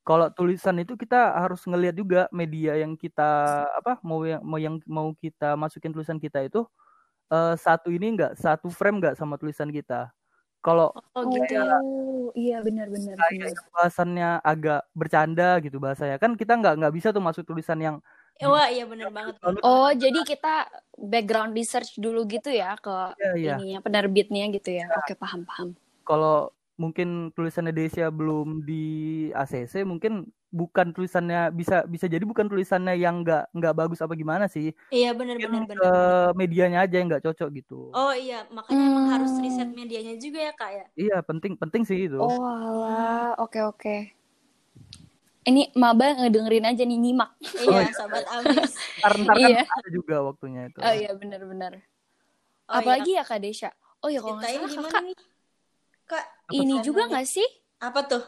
kalau 0.03 0.27
tulisan 0.35 0.75
itu 0.83 0.99
kita 0.99 1.31
harus 1.39 1.63
ngelihat 1.63 1.95
juga 1.95 2.21
media 2.35 2.75
yang 2.75 2.99
kita 2.99 3.63
apa 3.79 4.03
mau 4.03 4.27
yang 4.27 4.43
mau 4.43 4.59
yang 4.59 4.77
mau 4.87 5.15
kita 5.15 5.55
masukin 5.55 5.95
tulisan 5.95 6.19
kita 6.19 6.43
itu 6.43 6.67
uh, 7.31 7.55
satu 7.55 7.89
ini 7.95 8.19
enggak 8.19 8.35
satu 8.35 8.67
frame 8.69 8.99
enggak 8.99 9.15
sama 9.15 9.39
tulisan 9.39 9.71
kita 9.71 10.11
kalau 10.63 10.95
oh, 10.95 11.23
gitu. 11.27 11.59
iya 12.39 12.63
benar-benar 12.63 13.19
bahasannya 13.75 14.39
agak 14.47 14.87
bercanda 14.95 15.59
gitu 15.59 15.83
bahasanya 15.83 16.23
kan 16.23 16.39
kita 16.39 16.55
nggak 16.55 16.79
nggak 16.79 16.95
bisa 16.95 17.11
tuh 17.11 17.23
masuk 17.23 17.43
tulisan 17.47 17.79
yang 17.83 17.99
Wah 18.43 18.67
iya 18.67 18.89
benar 18.89 19.13
banget. 19.15 19.39
Oh 19.63 19.93
jadi 19.95 20.19
kita 20.27 20.67
background 20.99 21.55
research 21.55 21.95
dulu 22.01 22.27
gitu 22.27 22.51
ya 22.51 22.75
ke 22.81 23.15
iya, 23.21 23.33
iya. 23.39 23.55
ininya 23.61 23.79
penerbitnya 23.85 24.51
gitu 24.51 24.73
ya. 24.73 24.89
ya. 24.89 24.99
Oke 24.99 25.15
paham 25.15 25.47
paham. 25.47 25.69
Kalau 26.03 26.51
mungkin 26.81 27.31
tulisannya 27.37 27.73
Desia 27.77 28.09
belum 28.09 28.65
di 28.65 28.85
ACC 29.37 29.85
mungkin 29.85 30.27
bukan 30.53 30.93
tulisannya 30.93 31.49
bisa 31.53 31.89
bisa 31.89 32.05
jadi 32.05 32.21
bukan 32.29 32.45
tulisannya 32.45 33.01
yang 33.01 33.25
nggak 33.25 33.49
nggak 33.57 33.75
bagus 33.77 34.05
apa 34.05 34.13
gimana 34.13 34.45
sih? 34.49 34.77
Iya 34.93 35.17
benar 35.17 35.41
benar 35.41 35.65
benar 35.65 36.37
medianya 36.37 36.85
aja 36.85 37.01
yang 37.01 37.09
nggak 37.09 37.25
cocok 37.25 37.49
gitu. 37.57 37.89
Oh 37.97 38.13
iya 38.13 38.45
makanya 38.53 38.77
hmm. 38.77 38.93
emang 38.93 39.07
harus 39.17 39.33
riset 39.41 39.73
medianya 39.73 40.15
juga 40.21 40.39
ya 40.45 40.53
kak 40.53 40.71
ya? 40.77 40.87
Iya 40.97 41.17
penting 41.25 41.57
penting 41.57 41.89
sih 41.89 42.09
itu. 42.09 42.21
Oh 42.21 42.45
alah 42.45 43.33
oke 43.41 43.61
oke. 43.65 43.97
Ini 45.43 45.75
maba 45.75 46.15
ngedengerin 46.21 46.69
aja 46.69 46.85
nih 46.85 46.99
nyimak. 47.01 47.35
Iya 47.41 47.73
oh, 47.73 47.81
iya. 47.81 47.93
sobat 47.97 48.25
abis 48.29 48.73
karena 49.01 49.33
kan 49.33 49.37
iya. 49.41 49.65
ada 49.65 49.89
juga 49.89 50.17
waktunya 50.21 50.69
itu. 50.69 50.79
Oh 50.85 50.95
iya 50.95 51.11
benar-benar 51.17 51.81
oh, 52.69 52.77
apalagi 52.77 53.17
iya. 53.17 53.25
ya 53.25 53.29
kak 53.29 53.41
Desya? 53.41 53.71
Oh 54.05 54.13
iya 54.13 54.21
kalau 54.21 54.37
nggak 54.37 54.53
salah 54.53 54.69
kakak 54.69 55.03
nih? 55.09 55.17
Kak, 56.13 56.25
ini 56.53 56.77
juga 56.85 57.09
nggak 57.09 57.25
sih? 57.25 57.49
Apa 57.81 58.05
tuh? 58.05 58.21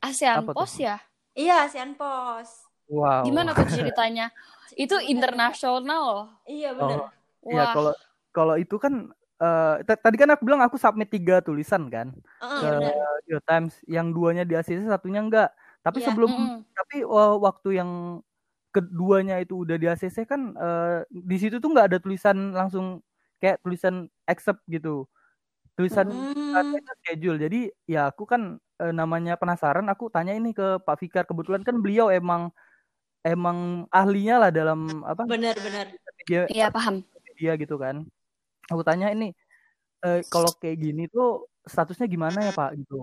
ASEAN 0.00 0.48
Apa 0.48 0.56
Pos 0.56 0.72
tuh? 0.72 0.88
ya? 0.88 0.96
Iya, 1.36 1.68
ASEAN 1.68 1.92
Pos. 1.92 2.48
Wow. 2.88 3.28
Gimana 3.28 3.52
tuh 3.52 3.68
ceritanya? 3.68 4.32
itu 4.80 4.96
internasional 5.04 6.00
loh. 6.00 6.26
Iya 6.48 6.72
benar. 6.72 7.12
Oh, 7.44 7.50
iya 7.52 7.64
kalau 7.76 7.92
kalau 8.32 8.54
itu 8.56 8.76
kan 8.80 9.12
uh, 9.36 9.74
tadi 9.84 10.16
kan 10.16 10.32
aku 10.32 10.42
bilang 10.48 10.64
aku 10.64 10.80
submit 10.80 11.12
tiga 11.12 11.44
tulisan 11.44 11.92
kan 11.92 12.16
uh, 12.40 12.60
ke 12.64 12.70
New 13.28 13.40
Times, 13.44 13.74
yang 13.84 14.14
duanya 14.14 14.48
di 14.48 14.56
ACC 14.56 14.88
satunya 14.88 15.20
enggak. 15.20 15.52
Tapi 15.84 16.00
yeah. 16.00 16.06
sebelum 16.08 16.30
mm. 16.32 16.58
tapi 16.72 16.96
uh, 17.04 17.36
waktu 17.36 17.76
yang 17.76 17.90
keduanya 18.70 19.42
itu 19.42 19.66
udah 19.66 19.76
di 19.76 19.86
ACC 19.90 20.24
kan 20.24 20.54
uh, 20.54 21.02
di 21.10 21.36
situ 21.36 21.58
tuh 21.58 21.68
nggak 21.74 21.90
ada 21.90 21.98
tulisan 21.98 22.54
langsung 22.54 23.02
kayak 23.42 23.58
tulisan 23.66 24.06
accept 24.30 24.62
gitu 24.70 25.10
tulisan 25.74 26.06
hmm. 26.52 26.78
itu 26.78 26.92
schedule. 27.02 27.38
Jadi 27.38 27.60
ya 27.86 28.10
aku 28.10 28.24
kan 28.26 28.58
e, 28.80 28.84
namanya 28.90 29.38
penasaran 29.38 29.86
aku 29.88 30.10
tanya 30.10 30.34
ini 30.34 30.50
ke 30.50 30.82
Pak 30.82 30.96
Fikar. 31.00 31.24
Kebetulan 31.24 31.62
kan 31.62 31.78
beliau 31.78 32.10
emang 32.10 32.50
emang 33.20 33.84
ahlinya 33.92 34.48
lah 34.48 34.50
dalam 34.50 35.04
apa 35.04 35.28
benar-benar 35.28 35.92
iya 36.48 36.72
paham. 36.72 37.04
dia 37.36 37.56
gitu 37.56 37.76
kan. 37.76 38.04
Aku 38.72 38.82
tanya 38.84 39.12
ini 39.12 39.32
e, 40.04 40.24
kalau 40.28 40.50
kayak 40.56 40.78
gini 40.80 41.08
tuh 41.08 41.48
statusnya 41.64 42.08
gimana 42.08 42.48
ya 42.48 42.52
Pak? 42.52 42.70
Gitu. 42.76 42.98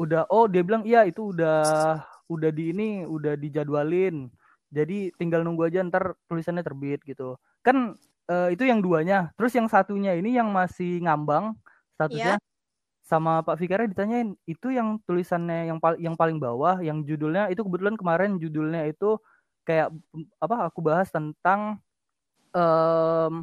Udah 0.00 0.28
oh 0.28 0.48
dia 0.48 0.62
bilang 0.64 0.84
iya 0.84 1.04
itu 1.08 1.32
udah 1.32 2.00
udah 2.28 2.50
di 2.52 2.72
ini 2.72 3.04
udah 3.04 3.36
dijadwalin. 3.36 4.28
Jadi 4.72 5.12
tinggal 5.20 5.44
nunggu 5.44 5.68
aja 5.68 5.84
ntar 5.84 6.16
tulisannya 6.28 6.64
terbit 6.64 7.04
gitu. 7.04 7.36
Kan 7.60 8.00
uh, 8.32 8.48
itu 8.48 8.64
yang 8.64 8.80
duanya. 8.80 9.28
Terus 9.36 9.52
yang 9.52 9.68
satunya 9.68 10.16
ini 10.16 10.36
yang 10.36 10.48
masih 10.48 11.04
ngambang 11.04 11.56
statusnya? 11.96 12.36
yeah. 12.40 12.51
Sama 13.02 13.42
Pak 13.42 13.58
Fikara 13.58 13.84
ditanyain 13.84 14.38
itu 14.46 14.70
yang 14.70 15.02
tulisannya 15.04 15.68
yang 15.68 15.78
paling 15.82 16.00
yang 16.00 16.14
paling 16.14 16.38
bawah 16.38 16.78
yang 16.78 17.02
judulnya 17.02 17.50
itu 17.50 17.66
kebetulan 17.66 17.98
kemarin 17.98 18.38
judulnya 18.38 18.86
itu 18.86 19.18
kayak 19.66 19.90
apa 20.38 20.70
aku 20.70 20.78
bahas 20.80 21.10
tentang 21.10 21.82
um, 22.54 23.42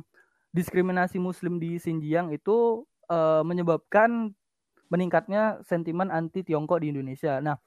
diskriminasi 0.56 1.20
Muslim 1.20 1.60
di 1.60 1.76
Xinjiang 1.76 2.32
itu 2.32 2.88
uh, 3.12 3.44
menyebabkan 3.44 4.32
meningkatnya 4.90 5.62
sentimen 5.68 6.10
anti 6.10 6.42
Tiongkok 6.42 6.82
di 6.82 6.90
Indonesia. 6.90 7.38
Nah, 7.38 7.60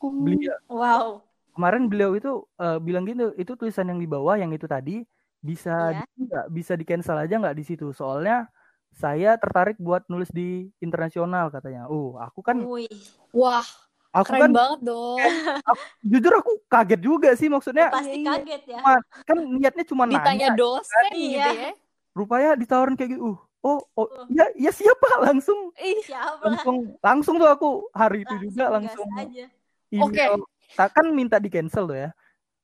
beliau 0.00 0.56
wow 0.70 1.20
kemarin 1.54 1.86
beliau 1.86 2.18
itu 2.18 2.42
uh, 2.58 2.82
bilang 2.82 3.06
gitu 3.06 3.30
itu 3.38 3.54
tulisan 3.54 3.86
yang 3.88 4.02
di 4.02 4.10
bawah 4.10 4.34
yang 4.34 4.50
itu 4.50 4.66
tadi 4.66 5.06
bisa 5.38 6.02
yeah. 6.02 6.06
di, 6.18 6.26
bisa 6.50 6.74
di 6.74 6.82
cancel 6.82 7.14
aja 7.14 7.38
nggak 7.38 7.56
di 7.56 7.64
situ 7.64 7.94
soalnya 7.94 8.50
saya 8.94 9.34
tertarik 9.36 9.76
buat 9.76 10.06
nulis 10.06 10.30
di 10.30 10.70
internasional 10.78 11.50
katanya. 11.50 11.90
Uh, 11.90 12.18
aku 12.22 12.40
kan 12.40 12.62
Ui. 12.62 12.86
Wah, 13.34 13.66
aku 14.14 14.30
keren 14.30 14.40
kan, 14.48 14.50
banget 14.54 14.80
dong. 14.86 15.18
Aku, 15.70 15.82
jujur 16.06 16.32
aku 16.38 16.52
kaget 16.70 17.00
juga 17.02 17.30
sih 17.34 17.50
maksudnya. 17.50 17.90
Pasti 17.90 18.22
kaget 18.22 18.62
ya. 18.70 18.78
Cuma, 18.78 18.94
kan 19.26 19.38
niatnya 19.42 19.84
cuma 19.84 20.04
Ditanya 20.06 20.54
nanya. 20.54 20.58
dosen 20.58 21.04
kan? 21.10 21.12
gitu 21.18 21.34
iya. 21.34 21.48
ya. 21.50 21.72
Rupanya 22.14 22.50
ditawarin 22.54 22.94
kayak 22.94 23.18
gitu. 23.18 23.34
Uh, 23.34 23.38
oh, 23.66 23.80
oh, 23.98 24.06
uh. 24.06 24.26
ya, 24.30 24.46
ya 24.54 24.70
siapa 24.70 25.08
langsung. 25.26 25.74
Ih, 25.74 25.98
siapa? 26.06 26.42
Langsung, 26.46 26.76
langsung 27.02 27.34
tuh 27.42 27.50
aku 27.50 27.70
hari 27.90 28.22
itu 28.22 28.34
langsung 28.38 28.46
juga 28.46 28.64
langsung. 28.70 29.08
Oke. 29.18 30.22
Okay. 30.22 30.88
Kan 30.94 31.06
minta 31.10 31.42
di 31.42 31.50
cancel 31.50 31.90
tuh 31.90 31.98
ya. 31.98 32.10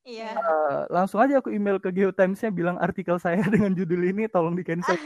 Iya. 0.01 0.33
Uh, 0.33 0.79
langsung 0.89 1.21
aja 1.21 1.37
aku 1.37 1.53
email 1.53 1.77
ke 1.77 1.93
Geotimes-nya 1.93 2.49
bilang 2.49 2.77
artikel 2.81 3.21
saya 3.21 3.43
dengan 3.53 3.75
judul 3.75 4.01
ini 4.01 4.25
tolong 4.31 4.57
di 4.57 4.63
cancel. 4.65 4.97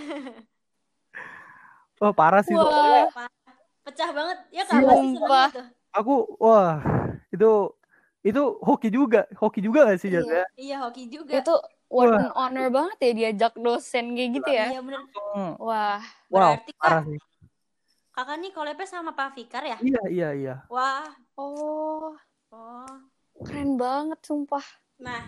Oh 2.03 2.11
parah 2.11 2.43
sih 2.43 2.55
wah. 2.55 3.07
Pecah 3.85 4.09
banget 4.11 4.37
ya 4.49 4.63
kan 4.65 4.81
Sumpah. 4.83 5.49
Aku 5.95 6.35
wah 6.41 6.81
itu 7.31 7.71
itu 8.25 8.41
hoki 8.65 8.89
juga, 8.89 9.29
hoki 9.37 9.61
juga 9.61 9.85
gak 9.85 10.01
sih 10.01 10.09
iya, 10.09 10.21
ya? 10.25 10.45
Iya 10.57 10.75
hoki 10.81 11.03
juga. 11.07 11.37
Itu 11.39 11.55
what 11.93 12.09
an 12.09 12.33
honor 12.33 12.67
banget 12.73 12.97
ya 12.97 13.11
diajak 13.13 13.53
dosen 13.53 14.17
kayak 14.17 14.29
gitu 14.41 14.49
ya. 14.49 14.67
Iya 14.73 14.81
benar. 14.81 15.01
Wah. 15.61 16.01
Wow, 16.33 16.57
Berarti 16.57 16.71
parah 16.73 17.03
sih. 17.05 17.21
Kakak 18.15 18.35
nih 18.41 18.51
kolabnya 18.55 18.87
sama 18.89 19.11
Pak 19.13 19.37
Fikar 19.37 19.63
ya? 19.67 19.77
Iya, 19.77 20.01
iya, 20.09 20.29
iya. 20.33 20.55
Wah. 20.73 21.05
Oh. 21.37 22.17
Oh. 22.49 22.95
Keren 23.43 23.75
banget 23.75 24.19
sumpah. 24.23 24.63
Nah, 25.03 25.21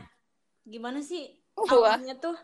gimana 0.63 1.03
sih 1.03 1.37
awalnya 1.53 2.15
tuh? 2.17 2.39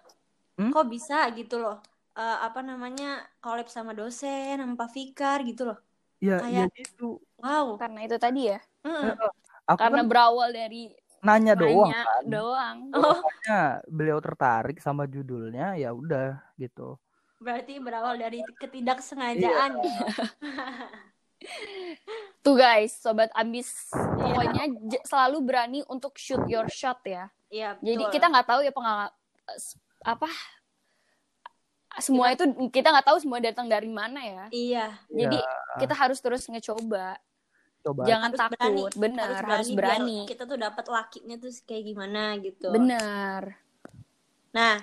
Hmm? 0.59 0.69
Kok 0.69 0.85
bisa 0.91 1.25
gitu 1.33 1.57
loh? 1.63 1.79
Uh, 2.17 2.37
apa 2.45 2.59
namanya 2.61 3.21
collab 3.43 3.69
sama 3.69 3.93
dosen 3.93 4.61
sama 4.61 4.73
Pak 4.77 4.89
Fikar 4.93 5.41
gitu 5.45 5.69
loh 5.69 5.79
Iya, 6.23 6.37
iya 6.47 6.65
itu. 6.79 7.19
Wow. 7.43 7.75
Karena 7.75 7.99
itu 8.07 8.15
tadi 8.15 8.47
ya. 8.47 8.59
Mm. 8.87 9.11
Aku 9.67 9.79
Karena 9.79 10.03
kan 10.03 10.07
berawal 10.07 10.49
dari 10.55 10.95
nanya, 11.19 11.55
doang. 11.55 11.91
Kan. 11.91 12.23
doang. 12.27 12.77
Oh. 13.03 13.19
beliau 13.91 14.23
tertarik 14.23 14.79
sama 14.79 15.03
judulnya, 15.03 15.75
ya 15.75 15.91
udah 15.91 16.39
gitu. 16.55 16.95
Berarti 17.43 17.75
berawal 17.83 18.15
dari 18.15 18.39
ketidaksengajaan. 18.55 19.83
Iya. 19.83 20.07
Tuh 22.43 22.55
guys, 22.55 22.95
sobat 23.03 23.27
ambis, 23.35 23.91
iya. 23.91 24.31
pokoknya 24.31 24.63
selalu 25.03 25.37
berani 25.43 25.79
untuk 25.91 26.15
shoot 26.15 26.39
your 26.47 26.71
shot 26.71 27.03
ya. 27.03 27.27
Iya. 27.51 27.75
Jadi 27.83 28.03
kita 28.15 28.31
nggak 28.31 28.47
tahu 28.47 28.63
ya 28.63 28.71
pengalaman 28.71 29.11
apa 30.03 30.27
semua 32.01 32.33
itu 32.33 32.43
kita 32.73 32.89
nggak 32.89 33.05
tahu 33.05 33.17
semua 33.21 33.37
datang 33.37 33.69
dari 33.69 33.89
mana 33.89 34.21
ya. 34.23 34.45
Iya. 34.49 34.87
Jadi 35.11 35.37
ya. 35.37 35.77
kita 35.85 35.93
harus 35.93 36.17
terus 36.17 36.49
ngecoba. 36.49 37.17
Coba. 37.83 38.01
Jangan 38.07 38.29
harus 38.31 38.39
takut, 38.39 38.59
berani. 38.63 38.83
benar 38.95 39.27
harus 39.27 39.39
berani. 39.43 39.53
Harus 39.53 39.69
berani. 39.75 40.17
Kita 40.25 40.43
tuh 40.47 40.57
dapat 40.57 40.85
lakinya 40.87 41.35
tuh 41.37 41.51
kayak 41.67 41.83
gimana 41.83 42.21
gitu. 42.39 42.67
Benar. 42.71 43.41
Nah, 44.55 44.75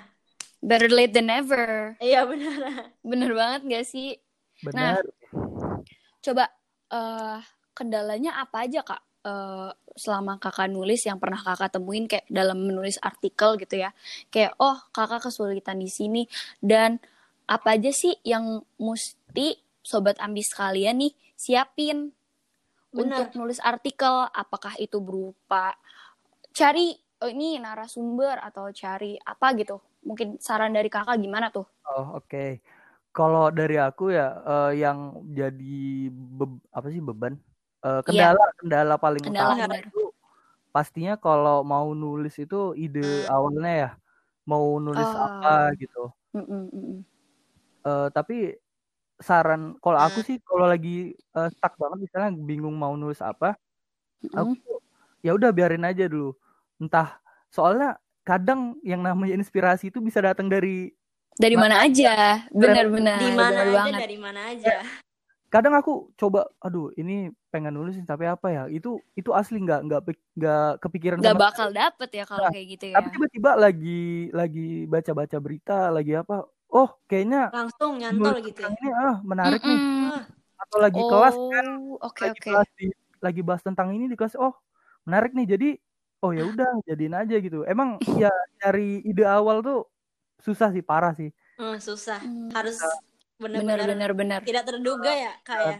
better 0.61 0.91
late 0.93 1.11
than 1.11 1.27
never. 1.27 1.97
Iya 1.97 2.23
benar. 2.29 2.93
Bener 3.01 3.31
banget 3.33 3.61
gak 3.65 3.85
sih? 3.89 4.15
Benar. 4.61 5.01
Nah, 5.01 5.81
coba 6.21 6.45
uh, 6.93 7.41
kendalanya 7.73 8.37
apa 8.37 8.69
aja 8.69 8.85
kak? 8.85 9.01
Uh, 9.21 9.69
selama 9.93 10.41
kakak 10.41 10.65
nulis 10.73 11.05
yang 11.05 11.21
pernah 11.21 11.37
kakak 11.37 11.77
temuin 11.77 12.09
kayak 12.09 12.25
dalam 12.25 12.57
menulis 12.57 12.97
artikel 13.03 13.53
gitu 13.61 13.77
ya. 13.77 13.93
Kayak 14.33 14.57
oh 14.57 14.77
kakak 14.89 15.29
kesulitan 15.29 15.77
di 15.77 15.89
sini. 15.91 16.25
Dan 16.57 16.97
apa 17.45 17.77
aja 17.77 17.91
sih 17.91 18.15
yang 18.25 18.63
mesti 18.79 19.59
sobat 19.83 20.17
ambis 20.17 20.53
kalian 20.55 21.05
nih 21.05 21.13
siapin 21.35 22.15
Benar. 22.89 23.29
untuk 23.29 23.45
nulis 23.45 23.59
artikel? 23.61 24.25
Apakah 24.31 24.73
itu 24.81 24.97
berupa 25.03 25.75
cari 26.55 26.95
oh 27.21 27.29
ini 27.29 27.61
narasumber 27.61 28.41
atau 28.41 28.73
cari 28.73 29.19
apa 29.21 29.53
gitu? 29.59 29.77
Mungkin 30.01 30.41
saran 30.41 30.73
dari 30.73 30.89
kakak 30.89 31.21
gimana 31.21 31.53
tuh? 31.53 31.67
Oh 31.85 32.17
oke. 32.17 32.25
Okay. 32.25 32.51
kalau 33.11 33.51
dari 33.51 33.75
aku 33.75 34.15
ya 34.15 34.39
uh, 34.47 34.71
yang 34.71 35.19
jadi 35.35 36.07
apa 36.71 36.87
sih 36.87 37.03
beban 37.03 37.35
uh, 37.85 38.01
kendala 38.05 38.37
yeah. 38.37 38.51
kendala 38.57 38.95
paling 38.97 39.23
kendala, 39.23 39.53
utama 39.57 39.65
bener. 39.69 39.85
itu 39.89 40.03
pastinya 40.71 41.13
kalau 41.19 41.61
mau 41.67 41.91
nulis 41.91 42.35
itu 42.39 42.71
ide 42.79 43.27
awalnya 43.27 43.71
ya 43.71 43.89
mau 44.47 44.79
nulis 44.81 45.05
oh. 45.05 45.17
apa 45.19 45.75
gitu. 45.77 46.09
Mm 46.33 46.45
-mm. 46.47 46.97
Uh, 47.81 48.07
tapi 48.13 48.55
saran 49.21 49.77
kalau 49.81 49.99
aku 50.01 50.21
sih 50.25 50.37
kalau 50.41 50.65
lagi 50.69 51.13
uh, 51.37 51.49
stuck 51.49 51.77
banget 51.77 52.09
misalnya 52.09 52.31
bingung 52.33 52.73
mau 52.77 52.93
nulis 52.97 53.21
apa, 53.21 53.57
mm 54.23 54.29
-hmm. 54.31 54.37
aku 54.39 54.51
ya 55.21 55.37
udah 55.37 55.53
biarin 55.53 55.85
aja 55.85 56.09
dulu 56.09 56.33
entah 56.81 57.21
soalnya 57.53 57.97
kadang 58.25 58.77
yang 58.81 59.05
namanya 59.05 59.37
inspirasi 59.37 59.93
itu 59.93 60.01
bisa 60.01 60.21
datang 60.21 60.49
dari 60.49 60.93
Dari 61.31 61.55
mana 61.55 61.87
aja? 61.87 62.43
Benar-benar. 62.51 63.17
di 63.17 63.31
mana 63.33 63.59
aja 63.63 63.71
banget. 63.71 64.01
dari 64.03 64.17
mana 64.19 64.39
aja 64.51 64.77
kadang 65.53 65.73
aku 65.79 65.91
coba 66.15 66.39
aduh 66.63 66.85
ini 66.99 67.27
pengen 67.51 67.73
nulis 67.75 67.95
tapi 68.07 68.23
apa 68.23 68.47
ya 68.55 68.61
itu 68.71 68.87
itu 69.19 69.29
asli 69.39 69.59
nggak 69.65 69.79
nggak 69.87 70.01
nggak 70.39 70.63
kepikiran 70.83 71.19
Gak 71.19 71.35
sama 71.35 71.43
bakal 71.45 71.67
dapet 71.75 72.09
ya 72.17 72.23
kalau 72.23 72.39
Nah, 72.47 72.51
kayak 72.55 72.67
gitu 72.73 72.85
ya. 72.87 72.95
tapi 72.95 73.07
tiba-tiba 73.15 73.51
lagi 73.59 73.99
lagi 74.39 74.61
baca-baca 74.93 75.37
berita 75.45 75.73
lagi 75.95 76.11
apa 76.15 76.35
oh 76.71 76.89
kayaknya 77.09 77.51
langsung 77.51 77.91
nyantol 77.99 78.35
nulis 78.39 78.47
gitu 78.47 78.59
ya 78.63 78.71
ini 78.71 78.89
ah 78.95 79.15
menarik 79.31 79.61
nih 79.67 79.79
Mm-mm. 79.79 80.19
atau 80.63 80.77
lagi 80.79 81.01
kelas 81.11 81.35
kan 81.51 81.65
Oh, 81.67 82.07
oke 82.07 82.21
lagi 82.23 82.39
oke. 82.39 82.47
kelas 82.47 82.69
di- 82.79 82.97
lagi 83.25 83.41
bahas 83.47 83.61
tentang 83.67 83.87
ini 83.95 84.05
di 84.11 84.15
kelas 84.19 84.35
oh 84.39 84.53
menarik 85.05 85.31
nih 85.37 85.45
jadi 85.53 85.67
oh 86.23 86.31
ya 86.37 86.43
udah 86.47 86.69
jadiin 86.87 87.15
aja 87.21 87.35
gitu 87.43 87.57
emang 87.67 87.89
ya 88.23 88.31
cari 88.61 89.03
ide 89.09 89.23
awal 89.27 89.57
tuh 89.67 89.77
susah 90.45 90.69
sih 90.75 90.83
parah 90.89 91.11
sih 91.19 91.29
Hmm, 91.59 91.77
susah 91.77 92.17
Hmm. 92.23 92.49
harus 92.55 92.77
Benar 93.41 93.57
benar-benar 93.57 93.89
benar 93.89 94.11
benar. 94.13 94.39
tidak 94.41 94.63
terduga 94.63 95.11
ya 95.11 95.33
kak 95.41 95.59
ya 95.59 95.77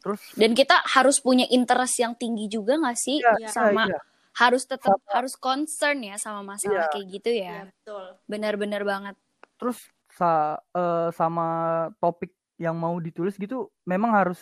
terus 0.00 0.20
Dan 0.32 0.52
kita 0.52 0.76
harus 0.86 1.16
punya 1.18 1.44
interest 1.48 1.96
yang 1.96 2.12
tinggi 2.12 2.44
juga 2.46 2.76
gak 2.76 2.92
sih 2.94 3.20
ya, 3.20 3.48
sama 3.48 3.88
iya, 3.88 4.00
harus 4.34 4.64
tetap 4.64 4.96
Sama- 4.96 5.12
harus 5.12 5.34
concern 5.34 5.98
ya 6.00 6.16
sama 6.16 6.40
masalah 6.46 6.88
Iya. 6.88 6.92
kayak 6.92 7.06
gitu 7.10 7.30
Iya, 7.30 7.44
ya. 7.44 7.60
betul 7.68 8.04
Benar-benar 8.24 8.82
banget. 8.82 9.14
terus 9.54 9.78
sa- 10.10 10.60
eh, 10.70 11.08
sama 11.10 11.46
topik 11.98 12.30
yang 12.56 12.74
mau 12.74 12.96
ditulis 12.98 13.34
gitu 13.34 13.72
memang 13.82 14.12
harus 14.12 14.38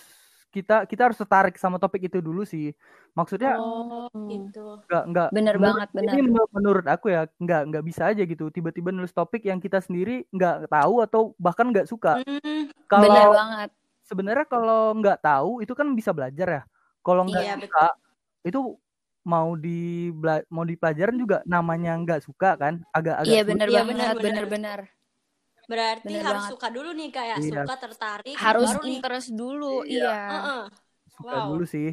kita 0.53 0.85
kita 0.85 1.09
harus 1.09 1.17
tertarik 1.17 1.57
sama 1.57 1.81
topik 1.81 2.07
itu 2.07 2.21
dulu 2.21 2.45
sih. 2.45 2.77
Maksudnya 3.13 3.57
oh 3.57 4.07
gitu. 4.29 4.85
nggak 4.85 5.05
nggak 5.09 5.29
Bener 5.33 5.57
menurut- 5.57 5.65
banget, 5.73 5.89
bener. 5.97 6.13
ini 6.13 6.21
menur- 6.29 6.53
menurut 6.53 6.87
aku 6.87 7.07
ya 7.09 7.25
nggak 7.41 7.63
nggak 7.73 7.85
bisa 7.85 8.03
aja 8.13 8.23
gitu 8.23 8.53
tiba-tiba 8.53 8.93
nulis 8.93 9.11
topik 9.11 9.43
yang 9.43 9.57
kita 9.59 9.81
sendiri 9.81 10.29
nggak 10.29 10.69
tahu 10.69 11.01
atau 11.01 11.33
bahkan 11.41 11.73
nggak 11.73 11.89
suka. 11.89 12.21
Hmm, 12.21 12.69
kalau 12.85 13.09
Benar 13.09 13.29
banget. 13.33 13.71
sebenarnya 14.05 14.47
kalau 14.47 14.93
nggak 14.95 15.19
tahu 15.19 15.65
itu 15.65 15.73
kan 15.73 15.89
bisa 15.97 16.13
belajar 16.13 16.49
ya. 16.49 16.63
Kalau 17.01 17.25
nggak 17.27 17.43
Iya, 17.43 17.55
suka 17.59 17.87
itu 18.45 18.61
mau 19.23 19.55
di 19.55 20.11
mau 20.51 20.67
dipelajarin 20.67 21.15
juga 21.15 21.41
namanya 21.47 21.95
nggak 21.97 22.27
suka 22.27 22.59
kan 22.59 22.83
agak 22.91 23.23
agak 23.23 23.31
Iya 23.31 23.43
benar 23.47 23.67
Iya, 23.71 23.77
banget, 23.87 24.17
benar, 24.21 24.47
benar. 24.47 24.79
Berarti 25.71 26.11
Bener 26.11 26.26
harus 26.26 26.42
banget. 26.45 26.52
suka 26.54 26.69
dulu 26.75 26.88
nih 26.92 27.09
kayak 27.14 27.38
Iya. 27.40 27.50
suka 27.62 27.75
tertarik 27.78 28.37
Harus 28.37 28.69
baru 28.71 28.81
nih 28.83 28.97
interest 28.99 29.28
dulu, 29.35 29.75
Iya. 29.87 30.02
iya. 30.02 30.16
Heeh. 30.33 30.62
suka 31.12 31.37
Wow. 31.38 31.49
dulu 31.52 31.64
sih 31.69 31.88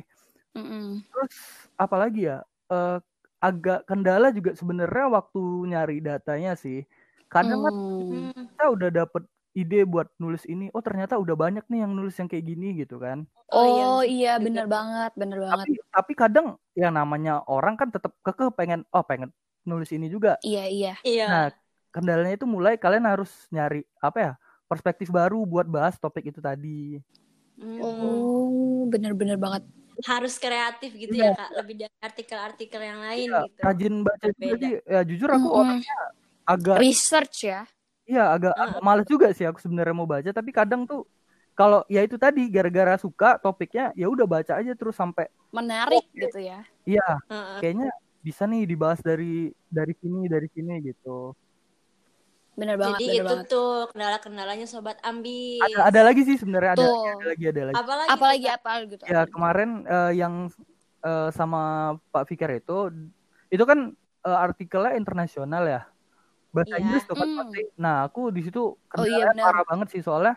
Mm-mm. 0.57 0.85
terus 1.11 1.33
apalagi 1.75 2.19
ya 2.31 2.37
eh, 2.71 2.97
agak 3.39 3.79
kendala 3.87 4.31
juga 4.33 4.51
sebenarnya 4.57 5.05
waktu 5.11 5.41
nyari 5.69 5.97
datanya 6.03 6.53
sih 6.57 6.83
kadang 7.29 7.61
kan 7.67 7.73
Hmm. 7.75 8.31
Hmm. 8.33 8.45
kita 8.57 8.65
udah 8.73 8.89
dapet 8.89 9.23
ide 9.53 9.83
buat 9.85 10.07
nulis 10.21 10.43
ini 10.47 10.69
oh 10.73 10.81
ternyata 10.81 11.17
udah 11.19 11.35
banyak 11.35 11.65
nih 11.67 11.83
yang 11.85 11.93
nulis 11.93 12.15
yang 12.17 12.29
kayak 12.31 12.45
gini 12.47 12.79
gitu 12.79 12.97
kan 12.97 13.25
Oh 13.49 13.65
iya, 13.65 13.85
iya, 14.05 14.31
juga. 14.37 14.45
benar 14.45 14.65
banget, 14.69 15.11
benar 15.17 15.37
banget. 15.41 15.65
tapi 15.65 15.71
tapi 15.89 16.13
kadang 16.13 16.47
ya 16.77 16.89
namanya 16.93 17.41
orang 17.49 17.73
kan 17.77 17.89
tetap 17.89 18.13
kekeh 18.21 18.49
pengen 18.53 18.85
oh 18.93 19.01
pengen 19.01 19.33
nulis 19.65 19.89
ini 19.93 20.05
juga 20.09 20.37
Iya 20.41 20.63
iya. 20.69 20.93
iya 21.01 21.25
nah 21.27 21.45
kendalanya 21.93 22.35
itu 22.37 22.45
mulai 22.45 22.77
kalian 22.77 23.05
harus 23.05 23.31
nyari 23.49 23.81
apa 24.01 24.17
ya 24.17 24.31
perspektif 24.69 25.09
baru 25.09 25.41
buat 25.45 25.65
bahas 25.65 25.97
topik 25.97 26.29
itu 26.29 26.39
tadi 26.41 27.01
Hmm. 27.59 27.83
Oh 27.83 28.87
benar-benar 28.87 29.35
banget. 29.35 29.63
harus 30.07 30.39
kreatif 30.39 30.95
gitu 30.95 31.11
Iya. 31.11 31.35
ya 31.35 31.39
kak 31.43 31.49
lebih 31.59 31.75
dari 31.83 31.95
artikel-artikel 31.99 32.79
yang 32.79 32.99
lain 33.03 33.27
ya, 33.27 33.43
gitu 33.51 33.59
rajin 33.67 33.93
baca 33.99 34.27
sih 34.39 34.51
ya 34.87 34.99
jujur 35.03 35.27
aku 35.27 35.43
Mm-mm. 35.43 35.59
orangnya 35.59 35.95
agak 36.47 36.77
Research 36.79 37.37
ya. 37.43 37.61
Iya 38.07 38.23
agak, 38.31 38.53
agak 38.55 38.79
males 38.79 39.07
juga 39.11 39.27
sih 39.35 39.43
aku 39.43 39.59
sebenarnya 39.59 39.91
mau 39.91 40.07
baca 40.07 40.31
tapi 40.31 40.55
kadang 40.55 40.87
tuh 40.87 41.03
kalau 41.51 41.83
ya 41.91 41.99
itu 41.99 42.15
tadi 42.15 42.47
gara-gara 42.47 42.95
suka 42.95 43.35
topiknya 43.43 43.91
ya 43.99 44.07
udah 44.07 44.23
baca 44.23 44.53
aja 44.55 44.71
terus 44.71 44.95
sampai 44.95 45.27
Menarik 45.51 46.07
gitu 46.15 46.39
ya. 46.39 46.63
iya 46.87 47.03
Heeh. 47.27 47.59
kayaknya 47.59 47.91
bisa 48.23 48.47
nih 48.47 48.63
dibahas 48.63 49.03
dari 49.03 49.51
dari 49.67 49.93
sini 49.99 50.31
dari 50.31 50.47
sini 50.55 50.73
gitu. 50.87 51.35
Benar 52.59 52.75
banget, 52.77 52.99
jadi 52.99 53.05
itu 53.15 53.25
banget. 53.25 53.45
tuh 53.49 53.69
kendala-kendalanya 53.91 54.67
sobat 54.67 54.97
ambis 55.01 55.63
Ada 55.63 55.79
ada 55.89 56.01
lagi 56.03 56.21
sih 56.27 56.35
sebenarnya 56.35 56.71
ada, 56.75 56.85
ada 56.85 57.25
lagi 57.31 57.45
ada 57.47 57.61
lagi. 57.71 57.75
apalagi 57.79 58.09
Apalagi 58.11 58.45
Kak? 58.45 58.55
apa 58.59 58.71
gitu. 58.85 59.03
Ya 59.07 59.21
kemarin 59.25 59.69
eh, 59.87 60.11
yang 60.19 60.33
eh, 61.03 61.29
sama 61.31 61.61
Pak 62.11 62.23
Fikar 62.29 62.51
itu 62.53 62.77
itu 63.49 63.63
kan 63.65 63.79
eh, 64.27 64.37
artikelnya 64.45 64.93
internasional 64.99 65.63
ya 65.65 65.81
bahasa 66.49 66.75
Iya. 66.75 66.81
Inggris 66.81 67.03
tuh 67.05 67.15
kan 67.15 67.29
Hmm. 67.29 67.39
pasti. 67.45 67.61
Nah 67.77 67.95
aku 68.09 68.21
di 68.35 68.41
situ 68.45 68.61
Oh, 68.97 69.05
iya, 69.05 69.29
parah 69.37 69.63
banget 69.69 69.87
sih 69.93 70.01
soalnya 70.03 70.35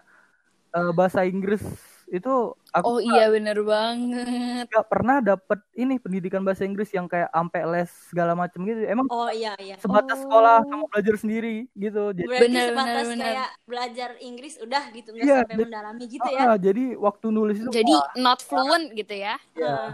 eh, 0.77 0.91
bahasa 0.95 1.21
Inggris 1.27 1.63
itu 2.13 2.53
aku 2.77 2.85
Oh 2.87 2.99
iya 3.01 3.33
benar 3.33 3.57
banget. 3.65 4.69
nggak 4.69 4.87
pernah 4.87 5.17
dapet 5.25 5.65
ini 5.73 5.97
pendidikan 5.97 6.45
bahasa 6.45 6.69
Inggris 6.69 6.93
yang 6.93 7.09
kayak 7.09 7.33
ampe 7.33 7.57
les 7.65 7.89
segala 8.13 8.37
macem 8.37 8.61
gitu. 8.69 8.85
Emang 8.85 9.09
oh 9.09 9.33
iya 9.33 9.57
iya 9.57 9.81
sebatas 9.81 10.21
Oh. 10.21 10.29
sekolah 10.29 10.61
sama 10.69 10.85
belajar 10.93 11.17
sendiri 11.17 11.73
gitu. 11.73 12.13
Jadi, 12.13 12.29
berarti 12.29 12.45
Benar, 12.53 12.67
sebatas 12.69 13.07
benar. 13.09 13.25
kayak 13.25 13.49
belajar 13.65 14.11
Inggris 14.21 14.55
udah 14.61 14.83
gitu 14.93 15.09
nggak 15.11 15.25
Iya, 15.25 15.37
sampai 15.41 15.57
mendalami 15.57 16.05
gitu 16.05 16.29
ya 16.29 16.43
ah, 16.45 16.57
jadi 16.61 16.85
waktu 17.01 17.27
nulis 17.33 17.57
itu 17.65 17.71
Jadi 17.73 17.95
wah, 17.97 18.07
not 18.21 18.39
fluent 18.45 18.87
gitu 18.93 19.15
ya. 19.17 19.35
ya, 19.57 19.65
Heeh. 19.65 19.91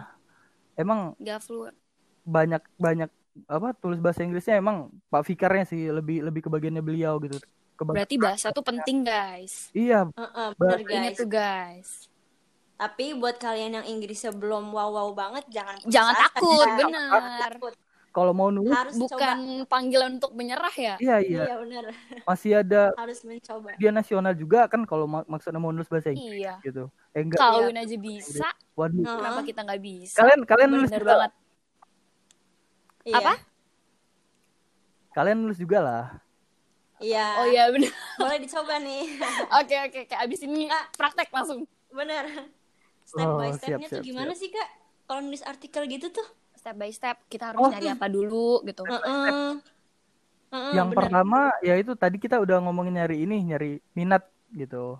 emang 0.77 1.15
Gak 1.23 1.39
fluent. 1.47 1.77
banyak 2.27 2.63
banyak 2.77 3.11
apa 3.47 3.71
tulis 3.79 4.03
bahasa 4.03 4.27
Inggrisnya 4.27 4.59
emang 4.59 4.91
Pak 5.07 5.23
Fikarnya 5.23 5.63
sih 5.63 5.87
lebih 5.95 6.27
lebih 6.27 6.43
ke 6.43 6.51
bagiannya 6.51 6.83
beliau 6.83 7.23
gitu. 7.23 7.39
Ke 7.79 7.83
bag- 7.83 7.95
Berarti 7.95 8.17
bahasa 8.19 8.51
tuh 8.51 8.61
penting 8.61 9.07
guys. 9.07 9.71
Iya, 9.71 10.11
Heeh, 10.11 10.49
bener 10.53 10.79
Bahasa 10.81 10.91
Ingat 10.91 11.07
guys 11.07 11.17
tuh 11.17 11.29
guys. 11.29 11.89
tapi 12.75 13.11
buat 13.13 13.35
kalian 13.37 13.75
yang 13.75 13.87
Inggrisnya 13.89 14.31
belum 14.31 14.69
wow 14.69 14.91
wow 14.93 15.09
banget 15.11 15.47
jangan 15.49 15.79
putus 15.79 15.91
Jangan 15.91 16.11
asa. 16.13 16.23
takut, 16.29 16.67
bener. 16.77 17.11
takut 17.41 17.75
kalau 18.09 18.31
mau 18.33 18.51
nulis 18.51 18.71
harus 18.73 18.95
Bukan 18.97 19.39
panggilan 19.65 20.19
untuk 20.19 20.31
menyerah 20.33 20.71
ya. 20.73 20.95
iya 20.97 21.17
coba 21.17 21.27
iya 21.29 21.43
iya 21.45 21.57
bener 21.57 21.85
masih 22.25 22.51
ada 22.57 22.91
harus 22.95 23.19
mencoba 23.23 23.69
media 23.73 23.91
nasional 23.91 24.31
juga 24.33 24.67
kan 24.67 24.83
kalau 24.85 25.07
mak- 25.07 25.27
maksudnya 25.27 25.59
mau 25.59 25.71
nulis 25.71 25.87
bahasa 25.87 26.11
Inggris 26.11 26.39
Iya. 26.41 26.55
gitu. 26.63 26.87
Eh 27.13 27.21
enggak, 27.21 27.39
Kawin 27.41 27.77
aja 27.77 27.97
bisa. 27.97 28.49
waduh. 28.73 28.95
Heeh. 28.97 29.17
Kenapa 29.17 29.41
kita 29.45 29.61
nggak 29.61 29.81
bisa? 29.81 30.17
Kalian 30.17 30.41
kalian 30.45 30.71
nulis 30.73 30.89
Bener 30.89 30.99
juga, 31.01 31.11
banget. 31.13 31.33
Iya. 33.05 33.17
Apa? 33.17 33.33
kalian 35.11 35.39
nulis 35.41 35.59
juga 35.59 35.79
lah. 35.81 36.05
Iya 37.01 37.27
Oh 37.37 37.47
iya 37.47 37.63
bener. 37.69 37.91
boleh 38.17 38.39
dicoba 38.39 38.75
nih 38.79 39.03
Oke 39.61 39.75
oke 39.81 39.99
oke. 40.05 40.15
Abis 40.17 40.41
ini 40.43 40.67
praktek 40.95 41.29
langsung. 41.31 41.65
bener 41.89 42.25
step 43.03 43.25
Oh, 43.25 43.41
by 43.41 43.49
siap, 43.51 43.81
stepnya 43.81 43.89
tuh 43.89 43.97
siap, 43.97 44.05
gimana 44.05 44.33
sih 44.35 44.49
kak 44.49 44.69
kalau 45.05 45.21
nulis 45.21 45.41
artikel 45.43 45.87
gitu 45.87 46.11
tuh 46.11 46.27
Step 46.55 46.75
by 46.75 46.91
step. 46.91 47.17
Kita 47.27 47.55
harus 47.55 47.63
Oh. 47.63 47.71
nyari 47.71 47.87
apa 47.89 48.11
dulu 48.11 48.67
gitu. 48.67 48.83
Heeh. 48.83 49.63
Heeh, 50.49 50.73
yang 50.75 50.91
bener. 50.91 51.07
pertama 51.07 51.55
ya 51.61 51.77
itu 51.77 51.95
tadi 51.95 52.19
kita 52.19 52.35
udah 52.37 52.59
ngomongin 52.61 52.99
nyari 52.99 53.23
ini, 53.23 53.47
nyari 53.47 53.79
minat 53.95 54.27
gitu. 54.51 54.99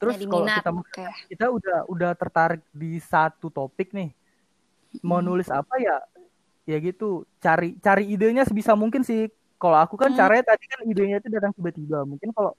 Terus 0.00 0.16
Nyari 0.16 0.26
kalau 0.26 0.42
minat. 0.42 0.56
kita 0.58 0.70
Oke. 0.72 1.04
kita 1.28 1.46
udah 1.52 1.78
udah 1.86 2.10
tertarik 2.16 2.62
di 2.72 2.96
satu 2.98 3.52
topik 3.52 3.92
nih. 3.92 4.16
Mau 5.04 5.20
Hmm. 5.20 5.28
nulis 5.28 5.52
apa 5.52 5.76
ya? 5.76 6.00
Ya 6.64 6.80
gitu, 6.80 7.28
cari 7.38 7.76
cari 7.78 8.08
idenya 8.08 8.48
sebisa 8.48 8.72
mungkin 8.72 9.04
sih. 9.04 9.28
Kalau 9.60 9.76
aku 9.84 9.94
kan 10.02 10.10
Hmm. 10.10 10.18
caranya 10.18 10.44
tadi 10.50 10.64
kan 10.72 10.80
idenya 10.90 11.16
itu 11.20 11.28
datang 11.36 11.52
tiba-tiba. 11.56 11.98
Mungkin 12.10 12.30
kalau 12.36 12.52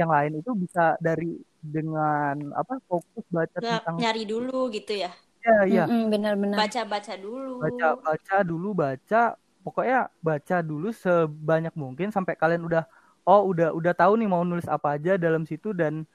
yang 0.00 0.10
lain 0.16 0.32
itu 0.40 0.50
bisa 0.64 0.80
dari 1.06 1.26
dengan 1.74 2.34
apa 2.60 2.72
fokus 2.88 3.24
baca 3.36 3.58
Ny- 3.62 3.68
tentang 3.68 3.96
nyari 4.00 4.22
dulu 4.32 4.70
gitu 4.76 4.92
ya 5.04 5.10
ya 5.44 5.54
ya 5.66 5.84
Mm-mm, 5.88 6.10
Benar-benar. 6.12 6.62
baca-baca 6.62 7.14
dulu 7.24 7.58
baca 7.60 7.86
baca 8.06 8.36
dulu 8.46 8.68
baca 8.82 9.16
pokoknya 9.64 9.98
baca 10.22 10.56
dulu 10.62 10.88
sebanyak 10.94 11.74
mungkin 11.82 12.08
sampai 12.14 12.34
kalian 12.38 12.62
udah 12.68 12.82
oh 13.28 13.40
udah 13.50 13.74
udah 13.78 13.92
tahu 13.98 14.12
nih 14.20 14.28
mau 14.30 14.42
nulis 14.46 14.68
apa 14.70 14.96
aja 14.96 15.18
dalam 15.18 15.42
situ 15.50 15.74
dan 15.74 16.06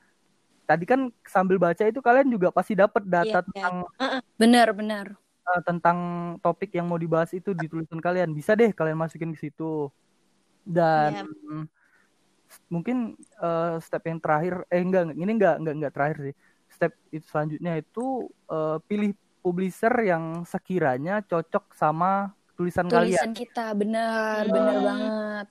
tadi 0.70 0.86
kan 0.92 1.12
sambil 1.28 1.58
baca 1.62 1.84
itu 1.90 2.00
kalian 2.08 2.30
juga 2.36 2.50
pasti 2.56 2.74
dapat 2.78 3.04
data 3.08 3.40
Iya, 3.40 3.46
iya. 3.56 3.64
tentang 3.64 3.76
Benar-benar. 4.40 5.08
eh, 5.50 5.60
tentang 5.68 5.98
topik 6.44 6.70
yang 6.78 6.86
mau 6.90 7.00
dibahas 7.04 7.32
itu 7.36 7.50
di 7.60 7.66
tulisan 7.72 8.00
kalian 8.06 8.32
bisa 8.38 8.52
deh 8.60 8.72
kalian 8.78 8.98
masukin 9.04 9.32
ke 9.36 9.40
situ 9.50 9.64
dan 10.66 11.12
Iya. 11.12 11.24
mm, 11.24 11.64
mungkin 12.74 12.98
eh, 13.44 13.74
step 13.86 14.04
yang 14.10 14.20
terakhir 14.24 14.54
eh 14.74 14.82
enggak 14.86 15.02
enggak, 15.10 15.18
ini 15.24 15.32
enggak 15.38 15.54
enggak 15.60 15.76
enggak 15.78 15.94
terakhir 15.96 16.18
sih 16.30 16.36
step 16.76 16.92
itu 17.16 17.26
selanjutnya 17.32 17.72
itu 17.82 18.00
eh, 18.54 18.78
pilih 18.90 19.10
publisher 19.44 19.94
yang 20.12 20.24
sekiranya 20.48 21.20
cocok 21.30 21.64
sama 21.76 22.32
tulisan, 22.56 22.88
kalian 22.88 23.20
Tulisan 23.20 23.32
kita 23.40 23.62
benar, 23.82 24.44
Hmm. 24.46 24.54
benar 24.56 24.78
banget. 24.88 25.46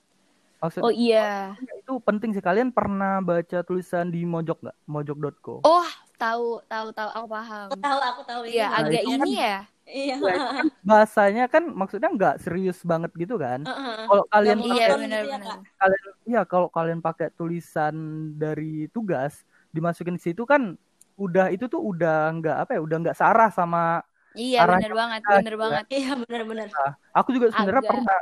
maksudnya 0.61 0.87
Oh 0.87 0.91
iya. 0.93 1.57
itu 1.81 1.93
penting 2.07 2.29
sih 2.35 2.43
kalian 2.47 2.69
pernah 2.77 3.11
baca 3.29 3.57
tulisan 3.67 4.05
di 4.15 4.19
mojok 4.33 4.57
nggak 4.63 4.77
mojok.co 4.93 5.55
Oh 5.63 5.87
tahu 6.21 6.43
tahu 6.71 6.87
tahu 6.97 7.09
aku 7.17 7.27
paham. 7.35 7.67
aku 7.71 7.75
tahu 7.83 7.99
aku 8.09 8.21
tahu 8.29 8.43
Iya 8.51 8.63
ini. 8.63 8.75
agak 8.79 9.03
itu 9.07 9.09
ini 9.15 9.27
ya. 9.43 9.53
Iya. 9.83 10.15
Ya, 10.15 10.15
itu 10.15 10.25
kan 10.27 10.65
bahasanya 10.89 11.43
kan 11.51 11.63
maksudnya 11.75 12.09
nggak 12.15 12.35
serius 12.43 12.79
banget 12.87 13.11
gitu 13.19 13.35
kan. 13.35 13.63
Kalau 14.07 14.23
kalian 14.31 14.57
Nggak 14.59 14.67
Iya 14.67 14.85
monoton 14.87 14.99
gitu 15.03 15.27
ya, 15.27 15.37
benar-benar. 15.37 15.41
Kak. 15.43 15.59
kalian 15.83 16.03
ya 16.23 16.41
kalau 16.47 16.67
kalian 16.71 16.99
pakai 17.03 17.27
tulisan 17.35 17.95
dari 18.39 18.87
tugas 18.95 19.43
dimasukin 19.75 20.15
ke 20.15 20.23
situ 20.31 20.43
kan 20.47 20.79
udah 21.19 21.51
itu 21.53 21.65
tuh 21.69 21.81
udah 21.83 22.31
nggak 22.39 22.57
apa 22.65 22.71
ya 22.77 22.81
udah 22.81 22.97
nggak 23.03 23.17
searah 23.19 23.49
sama 23.53 24.01
Iya 24.33 24.65
bener 24.65 24.91
banget, 24.97 25.21
bener 25.21 25.43
gitu 25.45 25.53
ya. 25.53 25.61
banget. 25.61 25.85
Iya 25.93 26.11
benar-benar. 26.25 26.67
aku 27.13 27.29
juga 27.37 27.47
sebenarnya 27.53 27.83
pernah 27.85 28.19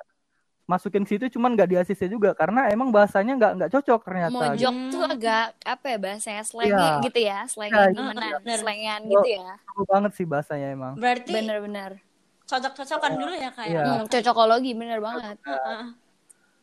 masukin 0.71 1.03
ke 1.03 1.11
situ 1.11 1.25
cuman 1.29 1.51
nggak 1.51 1.67
di 1.67 1.75
ACC 1.75 2.07
juga 2.07 2.31
karena 2.31 2.67
emang 2.67 2.87
bahasanya 2.87 3.35
nggak 3.35 3.51
nggak 3.57 3.71
cocok 3.71 3.99
ternyata 4.01 4.31
gitu. 4.31 4.47
Mojok 4.47 4.73
Hmm. 4.73 4.87
tuh 4.89 5.03
agak 5.05 5.45
apa 5.59 5.85
ya 5.85 5.97
bahasanya 5.99 6.43
slangy 6.43 6.71
Iya. 6.71 7.03
gitu 7.03 7.19
ya, 7.21 7.39
slangy 7.45 7.75
Iya, 7.75 7.91
gimana, 7.91 8.25
iya, 8.39 8.55
slangan 8.55 8.99
Oh. 9.01 9.09
gitu 9.11 9.27
ya. 9.29 9.49
Seru 9.61 9.83
banget 9.85 10.11
sih 10.13 10.25
bahasanya 10.25 10.67
emang 10.69 10.93
Berarti 10.95 11.31
Bener-bener. 11.33 11.91
cocok-cocokan 12.43 13.11
dulu 13.13 13.33
ya 13.33 13.49
kak 13.49 13.65
ya. 13.65 13.71
Iya. 13.73 13.83
Hmm, 13.83 14.03
cocokologi 14.07 14.71
bener 14.73 14.99
banget. 14.99 15.37
Heeh. 15.41 15.83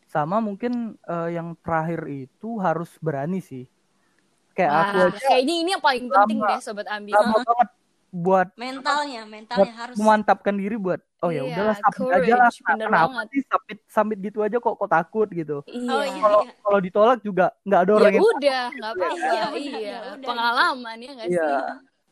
sama 0.07 0.41
mungkin 0.41 0.73
eh, 0.99 1.29
yang 1.31 1.53
terakhir 1.59 2.09
itu 2.09 2.57
harus 2.57 2.89
berani 2.99 3.39
sih 3.39 3.69
kayak 4.51 4.73
aku 4.73 4.97
Wah, 4.97 5.07
aja 5.07 5.21
kayaknya 5.23 5.55
ini 5.55 5.71
yang 5.71 5.85
paling 5.85 6.09
penting 6.09 6.39
Lama. 6.41 6.49
deh 6.51 6.59
sobat 6.59 6.89
ambis. 6.89 7.13
lama 7.13 7.37
banget 7.39 7.69
buat 8.11 8.49
Mentalnya, 8.55 9.23
buat 9.23 9.31
mentalnya 9.31 9.73
harus. 9.75 9.95
memantapkan 9.95 10.55
diri 10.55 10.75
buat 10.75 10.97
oh 11.19 11.29
ya 11.29 11.41
Iya, 11.41 11.51
udahlah 11.51 11.77
submit 11.79 12.09
aja 12.11 12.35
lah 12.35 12.51
kenapa 12.51 12.97
banget. 13.07 13.27
sih 13.29 13.41
submit 13.45 13.79
submit 13.85 14.19
gitu 14.23 14.39
aja 14.41 14.57
kok 14.57 14.75
kok 14.75 14.89
takut 14.89 15.29
gitu 15.29 15.57
Iya. 15.67 15.91
Oh 15.91 16.01
iya. 16.01 16.17
kalau 16.19 16.41
kalau 16.59 16.79
ditolak 16.81 17.19
juga 17.21 17.47
nggak 17.63 17.81
ada 17.81 17.91
Ya 17.91 17.95
orang 17.95 18.11
yang 18.11 18.25
udah, 18.25 18.65
nggak 18.71 18.91
apa-apa. 18.91 19.15
Iya, 19.15 19.43
udah, 19.45 19.51
Iya, 19.55 19.79
ya 19.79 19.99
pengalaman 20.19 20.97
ya 20.97 21.11
nggak 21.13 21.29
Iya. 21.29 21.37
sih? 21.39 21.57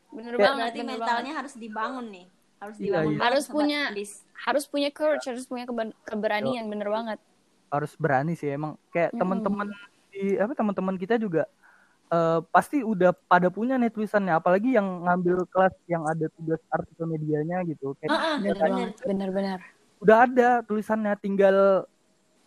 Bener 0.07 0.31
Kayak- 0.31 0.45
banget, 0.45 0.57
Berarti 0.63 0.79
bener 0.79 0.91
mentalnya 0.93 1.13
banget. 1.25 1.39
harus 1.39 1.53
dibangun 1.55 2.05
nih. 2.07 2.25
Harus 2.57 2.75
Iya, 2.75 2.83
dibangun. 2.83 3.01
iya. 3.03 3.11
banget, 3.11 3.25
Harus 3.27 3.45
punya-. 3.47 3.89
Harus 4.37 4.63
punya 4.65 4.89
courage, 4.89 5.25
harus 5.25 5.45
punya 5.45 5.65
keberanian, 6.03 6.65
bener 6.67 6.87
banget. 6.87 7.19
harus 7.67 7.91
berani 7.95 8.31
sih 8.31 8.47
emang 8.47 8.79
kayak 8.87 9.11
Mm-mm. 9.11 9.19
teman-teman 9.19 9.67
di 10.07 10.39
apa 10.39 10.53
teman-teman 10.53 10.95
kita 10.95 11.19
juga 11.19 11.43
eh, 12.11 12.39
pasti 12.51 12.83
udah 12.83 13.11
pada 13.27 13.51
punya 13.51 13.75
nih 13.75 13.91
tulisannya 13.91 14.33
apalagi 14.35 14.75
yang 14.75 15.03
ngambil 15.03 15.43
kelas 15.51 15.75
yang 15.87 16.03
ada 16.07 16.31
tugas 16.35 16.61
artikel 16.71 17.05
medianya 17.07 17.63
gitu. 17.67 17.95
Kayak 17.99 18.11
kan 18.15 18.39
banget, 18.43 18.91
bener-bener. 19.03 19.59
udah 19.97 20.17
ada 20.29 20.49
tulisannya 20.61 21.13
tinggal 21.17 21.81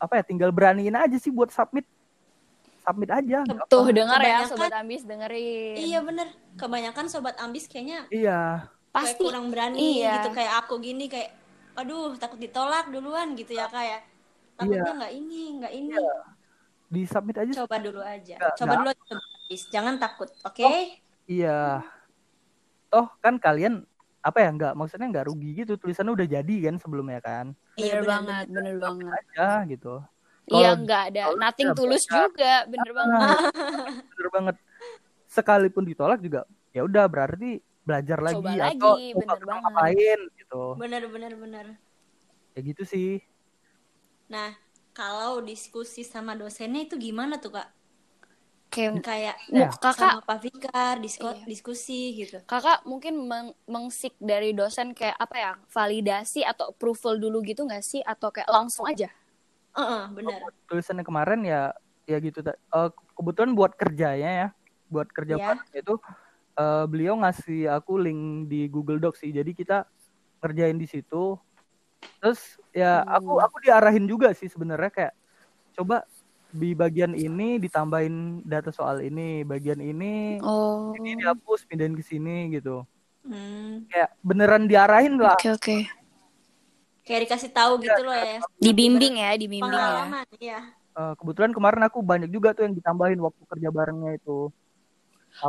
apa 0.00 0.22
ya 0.22 0.24
tinggal 0.24 0.50
beraniin 0.54 0.96
aja 0.96 1.16
sih 1.20 1.28
buat 1.28 1.52
submit. 1.52 1.84
Submit 2.80 3.10
aja. 3.12 3.44
Tuh 3.68 3.92
dengar 3.92 4.18
ya 4.24 4.48
sobat 4.48 4.72
ambis 4.72 5.04
dengerin. 5.04 5.76
Iya 5.76 5.98
bener. 6.00 6.28
Kebanyakan 6.56 7.06
sobat 7.12 7.36
ambis 7.36 7.68
kayaknya 7.68 8.08
iya. 8.08 8.64
kayak 8.90 9.14
Pasti. 9.14 9.22
kurang 9.22 9.52
berani 9.52 10.00
iya. 10.00 10.18
gitu 10.18 10.32
kayak 10.32 10.64
aku 10.64 10.80
gini 10.80 11.06
kayak 11.06 11.36
aduh 11.76 12.16
takut 12.18 12.40
ditolak 12.40 12.90
duluan 12.90 13.38
gitu 13.38 13.54
ya 13.54 13.70
kayak 13.70 14.02
takutnya 14.56 14.92
nggak 14.96 15.12
ini 15.12 15.40
nggak 15.60 15.72
ini. 15.76 15.92
Di 16.90 17.02
submit 17.04 17.36
aja. 17.36 17.52
Coba 17.62 17.76
dulu 17.78 18.00
aja. 18.00 18.36
Coba 18.56 18.72
nggak. 18.80 18.80
dulu 18.80 18.90
sobat 19.04 19.39
ambis 19.50 19.66
jangan 19.66 19.98
takut 19.98 20.30
oke? 20.46 20.62
Iya. 21.26 21.82
Toh 22.86 23.10
kan 23.18 23.34
kalian 23.42 23.82
apa 24.22 24.46
ya 24.46 24.54
nggak 24.54 24.78
maksudnya 24.78 25.10
nggak 25.10 25.26
rugi 25.26 25.66
gitu 25.66 25.74
tulisannya 25.74 26.14
udah 26.14 26.26
jadi 26.38 26.70
kan 26.70 26.78
sebelumnya 26.78 27.18
kan? 27.18 27.50
Bener 27.74 27.98
bener, 27.98 28.02
banget, 28.06 28.44
bener 28.46 28.76
banget. 28.78 29.10
aja 29.10 29.48
gitu. 29.66 29.94
Iya 30.46 30.70
Kalau- 30.70 30.78
nggak 30.86 31.02
ada, 31.10 31.22
nothing 31.34 31.70
tulus 31.74 32.06
juga, 32.06 32.62
bener 32.70 32.90
banget. 32.94 33.26
bener 34.14 34.28
banget. 34.30 34.56
Sekalipun 35.26 35.82
ditolak 35.82 36.22
juga 36.22 36.46
ya 36.70 36.86
udah 36.86 37.10
berarti 37.10 37.58
belajar 37.82 38.22
lagi 38.22 38.38
Coba 38.38 38.70
atau 38.70 38.94
lagi, 38.94 39.06
coba 39.10 39.18
bener 39.18 39.42
banget. 39.50 39.62
ngapain 39.66 40.20
gitu. 40.38 40.62
Bener 40.78 41.02
bener 41.10 41.32
bener 41.34 41.66
ya 42.54 42.60
gitu 42.62 42.86
sih. 42.86 43.18
Nah 44.30 44.54
kalau 44.94 45.42
diskusi 45.42 46.06
sama 46.06 46.38
dosennya 46.38 46.86
itu 46.86 46.94
gimana 46.94 47.42
tuh 47.42 47.58
kak 47.58 47.66
Kayak 48.70 49.02
kayak 49.02 49.36
Ya. 49.50 49.66
kakak 49.74 50.14
sama 50.14 50.22
Pak 50.22 50.38
Fikar 50.46 50.94
disko- 51.02 51.34
Iya. 51.34 51.42
diskusi 51.42 52.14
gitu 52.14 52.38
kakak 52.46 52.86
mungkin 52.86 53.18
meng 53.26 53.50
mengsik 53.66 54.14
dari 54.22 54.54
dosen 54.54 54.94
kayak 54.94 55.18
apa 55.18 55.36
ya 55.36 55.52
validasi 55.66 56.46
atau 56.46 56.70
approval 56.70 57.18
dulu 57.18 57.42
gitu 57.42 57.66
nggak 57.66 57.82
sih 57.82 57.98
atau 57.98 58.30
kayak 58.30 58.46
langsung 58.46 58.86
aja 58.86 59.10
Heeh, 59.74 60.02
bener 60.14 60.38
tulisannya 60.70 61.02
kemarin 61.02 61.42
ya 61.42 61.74
ya 62.06 62.18
gitu 62.22 62.46
eh, 62.46 62.90
kebetulan 63.18 63.58
buat 63.58 63.74
kerjanya 63.74 64.30
ya 64.30 64.48
buat 64.86 65.10
kerja 65.10 65.34
bareng 65.34 65.66
itu 65.74 65.94
eh, 66.54 66.84
beliau 66.86 67.14
ngasih 67.18 67.66
aku 67.74 67.98
link 67.98 68.46
di 68.46 68.70
Google 68.70 69.02
Docs 69.02 69.26
sih 69.26 69.34
jadi 69.34 69.50
kita 69.50 69.82
ngerjain 70.42 70.78
di 70.78 70.86
situ 70.86 71.34
terus 72.22 72.54
ya 72.70 73.02
aku 73.02 73.34
Hmm. 73.34 73.46
aku 73.50 73.56
diarahin 73.66 74.06
juga 74.06 74.30
sih 74.30 74.46
sebenarnya 74.46 74.94
kayak 74.94 75.14
coba 75.74 76.06
di 76.50 76.74
bagian 76.74 77.14
ini 77.14 77.58
ditambahin 77.62 78.42
data 78.42 78.74
soal 78.74 79.00
ini 79.00 79.46
bagian 79.46 79.78
ini 79.78 80.42
oh. 80.42 80.92
ini 80.98 81.18
dihapus 81.18 81.66
pindahin 81.66 81.94
ke 81.94 82.04
sini 82.04 82.50
gitu. 82.54 82.82
Hmm, 83.22 83.86
kayak 83.86 84.10
beneran 84.24 84.64
diarahin 84.66 85.20
lah. 85.20 85.38
Oke 85.38 85.50
oke. 85.54 85.76
Kayak 87.06 87.20
dikasih 87.26 87.50
tahu 87.50 87.82
gitu 87.82 88.00
loh 88.02 88.14
ya. 88.14 88.38
Dibimbing 88.58 89.14
ya 89.18 89.30
dibimbing 89.34 89.70
ya. 89.70 89.78
Pengalaman 89.78 90.26
ya 90.38 90.60
Eh, 90.90 91.14
kebetulan 91.16 91.54
kemarin 91.54 91.82
aku 91.86 92.02
banyak 92.02 92.28
juga 92.28 92.50
tuh 92.50 92.66
yang 92.66 92.74
ditambahin 92.74 93.20
waktu 93.22 93.42
kerja 93.46 93.68
barengnya 93.70 94.18
itu. 94.18 94.50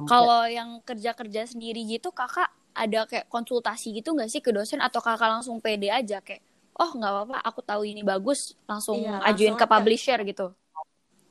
Kalau 0.06 0.46
yang 0.46 0.80
kerja 0.86 1.12
kerja 1.18 1.42
sendiri 1.50 1.82
gitu 1.90 2.14
kakak 2.14 2.48
ada 2.72 3.10
kayak 3.10 3.26
konsultasi 3.28 3.92
gitu 3.98 4.14
nggak 4.14 4.30
sih 4.30 4.40
ke 4.40 4.54
dosen? 4.54 4.80
Atau 4.80 5.02
kakak 5.02 5.42
langsung 5.42 5.58
pede 5.58 5.90
aja 5.90 6.22
kayak 6.22 6.46
oh 6.78 6.92
nggak 6.96 7.12
apa-apa 7.12 7.38
aku 7.44 7.60
tahu 7.66 7.84
ini 7.84 8.00
bagus 8.06 8.56
langsung 8.64 9.02
Iya, 9.02 9.20
ajuin 9.28 9.54
langsung 9.54 9.60
ke 9.60 9.66
aja. 9.66 9.74
publisher 9.76 10.20
gitu 10.24 10.46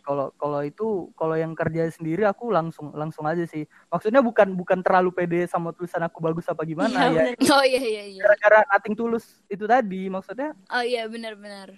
kalau 0.02 0.32
kalau 0.34 0.60
itu 0.60 1.08
kalau 1.14 1.36
yang 1.36 1.52
kerja 1.52 1.88
sendiri 1.88 2.24
aku 2.24 2.48
langsung 2.50 2.90
langsung 2.92 3.24
aja 3.24 3.44
sih. 3.44 3.64
Maksudnya 3.88 4.20
bukan 4.20 4.52
bukan 4.52 4.80
terlalu 4.80 5.12
pede 5.12 5.46
sama 5.46 5.70
tulisan 5.70 6.02
aku 6.02 6.18
bagus 6.18 6.48
apa 6.48 6.64
gimana 6.64 6.90
Iya, 6.90 7.08
ya. 7.08 7.22
bener. 7.36 7.52
oh 7.54 7.64
iya 7.64 7.82
iya 7.82 8.04
iya. 8.16 8.22
Gara-gara 8.24 8.64
nating 8.72 8.94
tulus 8.96 9.24
itu 9.46 9.64
tadi 9.64 10.08
maksudnya 10.08 10.56
oh 10.68 10.84
iya 10.84 11.04
benar-benar 11.06 11.76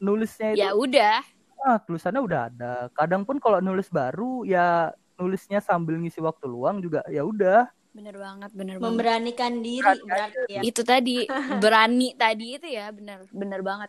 nulisnya 0.00 0.52
itu 0.52 0.60
ya 0.60 0.70
udah. 0.74 1.18
Ah, 1.64 1.80
tulisannya 1.80 2.20
udah 2.20 2.40
ada. 2.52 2.72
Kadang 2.92 3.24
pun 3.24 3.40
kalau 3.40 3.56
nulis 3.64 3.88
baru 3.88 4.44
ya 4.44 4.92
nulisnya 5.16 5.64
sambil 5.64 5.96
ngisi 5.96 6.20
waktu 6.20 6.44
luang 6.44 6.84
juga 6.84 7.00
ya 7.08 7.24
udah. 7.24 7.70
Bener 7.94 8.18
banget 8.18 8.50
bener 8.52 8.76
banget. 8.76 8.90
Memberanikan 8.90 9.52
diri 9.62 9.80
Berani 9.80 10.04
berarti 10.04 10.38
ya. 10.50 10.60
Itu 10.60 10.82
tadi 10.84 11.16
berani 11.62 12.08
tadi 12.18 12.46
itu 12.60 12.68
ya 12.68 12.90
bener. 12.92 13.24
Bener 13.32 13.64
banget. 13.64 13.88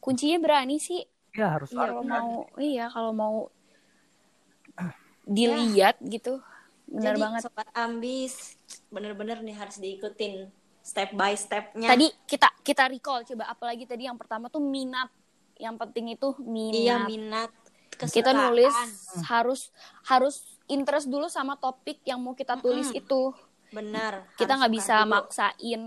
Kuncinya 0.00 0.38
berani 0.40 0.80
sih 0.80 1.02
ya 1.32 1.46
harus 1.50 1.68
Iya, 1.68 1.78
kalau 1.80 2.00
benar. 2.00 2.20
mau 2.20 2.32
iya 2.60 2.84
kalau 2.86 3.12
mau 3.12 3.36
dilihat 5.26 5.96
gitu 6.02 6.40
bener 6.84 7.14
Jadi 7.14 7.20
banget 7.20 7.40
sobat 7.42 7.68
ambis 7.72 8.58
bener-bener 8.88 9.40
nih 9.40 9.56
harus 9.56 9.76
diikutin 9.76 10.50
step 10.78 11.14
by 11.14 11.32
stepnya. 11.32 11.88
tadi 11.88 12.10
kita 12.26 12.52
kita 12.60 12.84
recall 12.86 13.22
coba 13.22 13.48
apalagi 13.48 13.86
tadi 13.86 14.04
yang 14.04 14.18
pertama 14.18 14.46
tuh 14.46 14.60
minat 14.60 15.08
yang 15.56 15.78
penting 15.78 16.10
itu 16.10 16.34
minat 16.38 16.74
iya 16.74 16.96
minat 17.00 17.50
kita 18.02 18.28
kesukaan. 18.28 18.50
nulis 18.50 18.76
harus 19.24 19.60
harus 20.04 20.34
interest 20.66 21.06
dulu 21.06 21.30
sama 21.30 21.54
topik 21.54 22.02
yang 22.02 22.18
mau 22.18 22.34
kita 22.34 22.58
tulis 22.58 22.88
Mm-mm. 22.88 22.98
itu 22.98 23.20
benar. 23.70 24.26
kita 24.34 24.58
nggak 24.58 24.72
bisa 24.74 24.96
dulu. 25.00 25.10
maksain 25.12 25.82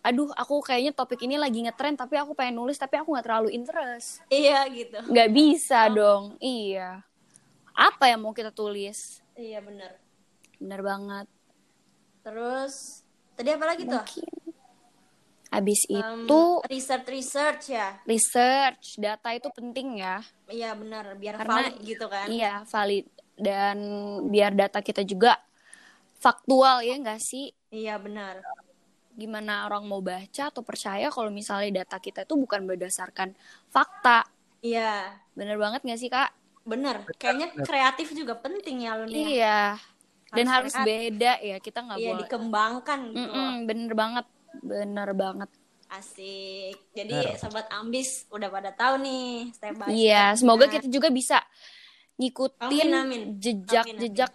aduh 0.00 0.30
aku 0.32 0.62
kayaknya 0.62 0.92
topik 0.92 1.20
ini 1.20 1.34
lagi 1.34 1.60
ngetren 1.60 1.92
tapi 1.92 2.14
aku 2.14 2.32
pengen 2.32 2.56
nulis 2.56 2.74
tapi 2.74 2.96
aku 2.96 3.10
nggak 3.10 3.24
terlalu 3.24 3.50
interest 3.52 4.22
Iya 4.26 4.62
gitu. 4.68 4.98
nggak 5.04 5.30
bisa 5.30 5.86
Oh. 5.86 5.92
dong 5.92 6.22
iya 6.38 7.02
apa 7.72 8.06
yang 8.06 8.20
mau 8.20 8.30
kita 8.30 8.50
tulis 8.50 9.20
Iya 9.32 9.58
benar. 9.58 9.98
bener 10.56 10.80
banget 10.80 11.26
Terus 12.20 13.02
tadi 13.32 13.50
apa 13.50 13.64
lagi 13.64 13.82
tuh? 13.84 14.02
abis 15.48 15.80
Em, 15.86 15.96
itu 15.96 16.42
research 16.68 17.06
research 17.08 17.64
ya. 17.70 17.96
research 18.04 18.96
data 18.96 19.32
itu 19.32 19.48
penting 19.48 19.96
ya 19.96 20.20
Iya 20.46 20.74
benar 20.74 21.16
biar 21.16 21.34
Karena- 21.36 21.64
valid 21.64 21.76
gitu 21.82 22.06
kan. 22.06 22.26
iya 22.28 22.62
valid 22.64 23.06
dan 23.34 23.78
biar 24.26 24.52
data 24.52 24.78
kita 24.78 25.00
juga 25.02 25.40
faktual 26.16 26.82
ya 26.82 26.94
nggak 26.94 27.18
sih 27.18 27.48
Iya 27.68 27.96
benar. 27.96 28.40
Gimana 29.18 29.66
orang 29.66 29.82
mau 29.90 29.98
baca 29.98 30.44
atau 30.50 30.62
percaya 30.62 31.10
kalau 31.10 31.30
misalnya 31.34 31.82
data 31.82 31.98
kita 31.98 32.22
itu 32.22 32.34
bukan 32.38 32.62
berdasarkan 32.70 33.34
fakta 33.68 34.22
Iya 34.62 35.14
bener 35.38 35.54
banget 35.54 35.80
nggak 35.86 36.00
sih 36.02 36.10
kak 36.10 36.30
benar. 36.68 36.96
Kayaknya 37.16 37.48
kreatif 37.64 38.08
juga 38.12 38.34
penting 38.38 38.84
ya 38.86 38.92
Lun 38.98 39.08
ya. 39.08 39.16
iya 39.16 39.58
dan 40.28 40.46
Harus 40.46 40.70
harus 40.70 40.74
kreatif. 40.74 40.88
beda 40.88 41.32
ya 41.40 41.56
kita 41.58 41.78
nggak 41.86 41.98
Iya 41.98 42.08
boleh 42.12 42.22
dikembangkan 42.26 42.98
gitu. 43.10 43.16
loh. 43.16 43.32
Mm-mm, 43.34 43.50
bener 43.66 43.92
banget 43.94 44.26
bener 44.60 45.08
banget 45.14 45.50
Asik. 45.88 46.76
Jadi 46.92 47.16
sobat 47.40 47.64
ambis 47.72 48.28
udah 48.28 48.48
pada 48.52 48.70
tahu 48.76 49.00
nih 49.00 49.48
step 49.56 49.74
by 49.80 49.88
step. 49.88 49.96
iya 49.96 50.22
semoga 50.36 50.68
kita 50.68 50.84
juga 50.86 51.08
bisa 51.08 51.40
ngikutin 52.20 52.88
jejak-jejak 53.40 54.32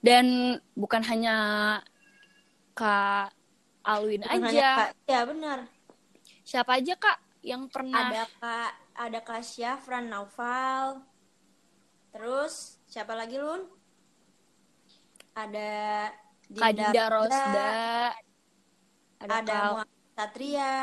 dan 0.00 0.26
bukan 0.74 1.02
hanya 1.06 1.34
kak 2.74 3.30
Alwin 3.82 4.20
Bukan 4.22 4.44
aja. 4.46 4.70
Kak- 4.76 4.94
Iya 5.06 5.20
benar. 5.24 5.58
Siapa 6.42 6.72
aja 6.76 6.94
kak 6.94 7.18
yang 7.40 7.64
pernah 7.66 8.10
Ada 8.10 8.24
Kak, 8.36 8.72
ada 8.92 9.18
Kak 9.20 9.40
Syafran 9.40 10.08
Naufal. 10.08 11.00
Terus 12.10 12.76
siapa 12.84 13.14
lagi 13.14 13.38
Lun? 13.38 13.64
Ada 15.32 16.10
Kak 16.50 16.70
Dinda 16.74 17.04
Rosda, 17.06 17.38
ada, 17.38 17.70
ada 19.22 19.38
Kak, 19.46 19.62
Muhammad 19.70 19.88
Satria, 20.12 20.74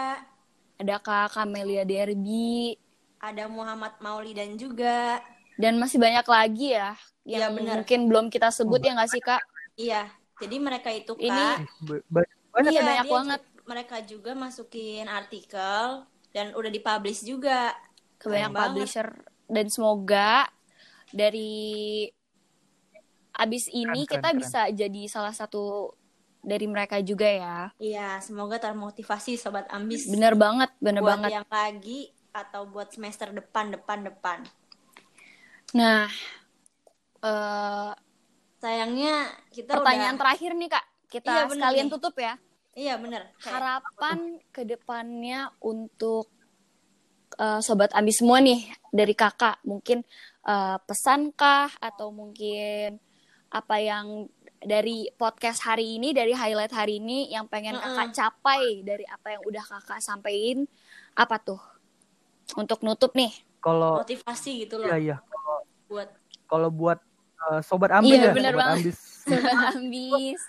ada 0.79 0.95
Kak 0.97 1.35
Kamelia 1.35 1.83
Derby, 1.83 2.79
ada 3.19 3.43
Muhammad 3.45 3.93
Maulidan 3.99 4.55
juga. 4.55 5.19
dan 5.57 5.75
masih 5.75 5.97
banyak 5.97 6.23
lagi 6.23 6.67
ya 6.71 6.93
Iya, 7.25 7.49
yang 7.49 7.59
benar. 7.59 7.75
mungkin 7.81 7.99
belum 8.07 8.25
kita 8.29 8.47
sebut 8.47 8.79
ya 8.79 8.93
nggak 8.93 9.09
sih 9.09 9.19
kak? 9.19 9.41
Iya, 9.75 10.07
jadi 10.37 10.55
mereka 10.57 10.89
itu 10.89 11.11
Kak. 11.11 11.19
Ini- 11.19 11.65
banyak 12.57 12.73
Iya, 12.73 12.81
Iya, 12.81 12.87
banyak 12.89 13.07
banget. 13.15 13.41
Mereka 13.67 13.97
juga 14.07 14.31
masukin 14.31 15.05
artikel 15.11 16.07
dan 16.35 16.45
udah 16.55 16.71
dipublish 16.71 17.21
juga. 17.27 17.75
ke 18.17 18.27
banyak 18.29 18.51
publisher 18.57 19.07
dan 19.47 19.65
semoga 19.69 20.49
dari 21.13 22.09
abis 23.37 23.69
ini 23.69 24.03
Keren, 24.09 24.09
kita 24.09 24.29
keren, 24.33 24.41
bisa 24.41 24.61
jadi 24.73 25.01
salah 25.05 25.33
satu 25.35 25.93
dari 26.41 26.65
mereka 26.65 26.97
juga 27.05 27.27
ya. 27.29 27.57
Iya, 27.77 28.17
semoga 28.25 28.57
termotivasi 28.57 29.37
sobat 29.37 29.65
ambis. 29.69 30.09
Bener 30.09 30.33
banget, 30.33 30.69
bener 30.81 31.01
buat 31.03 31.13
banget. 31.21 31.31
yang 31.35 31.45
lagi 31.51 32.09
atau 32.33 32.61
buat 32.73 32.89
semester 32.93 33.29
depan 33.33 33.65
depan 33.75 33.99
depan. 34.09 34.39
Nah, 35.73 36.09
eh 37.23 37.91
Sayangnya 38.57 39.13
kita 39.53 39.77
pertanyaan 39.77 40.17
udah 40.17 40.21
terakhir 40.21 40.51
nih 40.57 40.69
kak, 40.73 40.85
kita 41.13 41.29
Iya, 41.29 41.41
sekalian 41.53 41.87
nih. 41.87 41.93
tutup 41.93 42.15
ya. 42.17 42.33
Iya 42.77 42.93
bener 42.95 43.33
Kayak- 43.35 43.53
Harapan 43.57 44.17
ke 44.47 44.61
depannya 44.61 45.49
untuk 45.59 46.29
eh, 47.35 47.59
sobat 47.59 47.89
ambis 47.91 48.21
semua 48.21 48.37
nih 48.37 48.61
dari 48.89 49.13
kakak, 49.13 49.57
mungkin 49.63 50.05
eh, 50.43 50.77
pesankah 50.79 51.73
atau 51.77 52.09
mungkin 52.09 53.01
apa 53.49 53.75
yang 53.77 54.29
dari 54.57 55.07
podcast 55.13 55.61
hari 55.61 55.97
ini, 55.97 56.11
dari 56.11 56.33
highlight 56.33 56.71
hari 56.71 56.97
ini 56.97 57.29
yang 57.29 57.45
pengen 57.45 57.73
Mm-mm. 57.73 57.93
kakak 57.93 58.09
capai 58.15 58.81
dari 58.81 59.05
apa 59.05 59.33
yang 59.33 59.41
udah 59.41 59.63
kakak 59.63 59.99
sampein, 59.99 60.65
apa 61.13 61.37
tuh? 61.37 61.61
Untuk 62.53 62.79
nutup 62.81 63.11
nih. 63.13 63.33
kalau 63.57 63.99
motivasi 63.99 64.63
gitu 64.63 64.79
loh 64.79 64.87
iya 64.87 64.97
iya 64.97 65.17
buat 65.89 66.07
kalau 66.45 66.69
buat 66.69 67.01
eh, 67.43 67.59
sobat 67.59 67.91
ambis 67.91 68.15
Iya, 68.15 68.29
ya 68.29 68.33
bener 68.33 68.53
sobat 68.53 68.61
banget. 68.63 68.77
ambis 68.79 68.97
Sobat 69.27 69.57
ambis. 69.73 70.41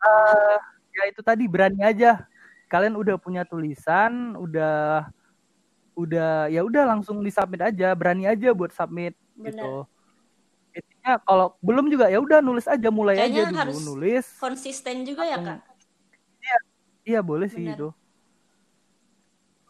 Eh, 0.00 0.58
ya 0.92 1.02
itu 1.08 1.20
tadi 1.24 1.44
berani 1.48 1.80
aja 1.80 2.24
kalian 2.68 2.96
udah 2.96 3.16
punya 3.16 3.42
tulisan 3.48 4.36
udah 4.36 5.08
udah 5.92 6.48
ya 6.48 6.64
udah 6.64 6.88
langsung 6.88 7.20
disubmit 7.20 7.60
aja 7.60 7.92
berani 7.92 8.24
aja 8.24 8.52
buat 8.56 8.72
submit 8.72 9.12
Bener. 9.36 9.52
gitu 9.52 9.72
intinya 10.72 11.20
kalau 11.28 11.52
belum 11.60 11.92
juga 11.92 12.08
ya 12.08 12.16
udah 12.16 12.40
nulis 12.40 12.64
aja 12.64 12.88
mulai 12.88 13.20
Kayaknya 13.20 13.28
aja 13.36 13.50
dulu 13.52 13.60
harus 13.60 13.76
nulis 13.84 14.26
konsisten 14.40 15.04
juga 15.04 15.28
ya 15.28 15.36
kak. 15.36 15.60
iya 17.04 17.20
boleh 17.20 17.48
sih 17.52 17.68
Bener. 17.68 17.76
itu 17.76 17.88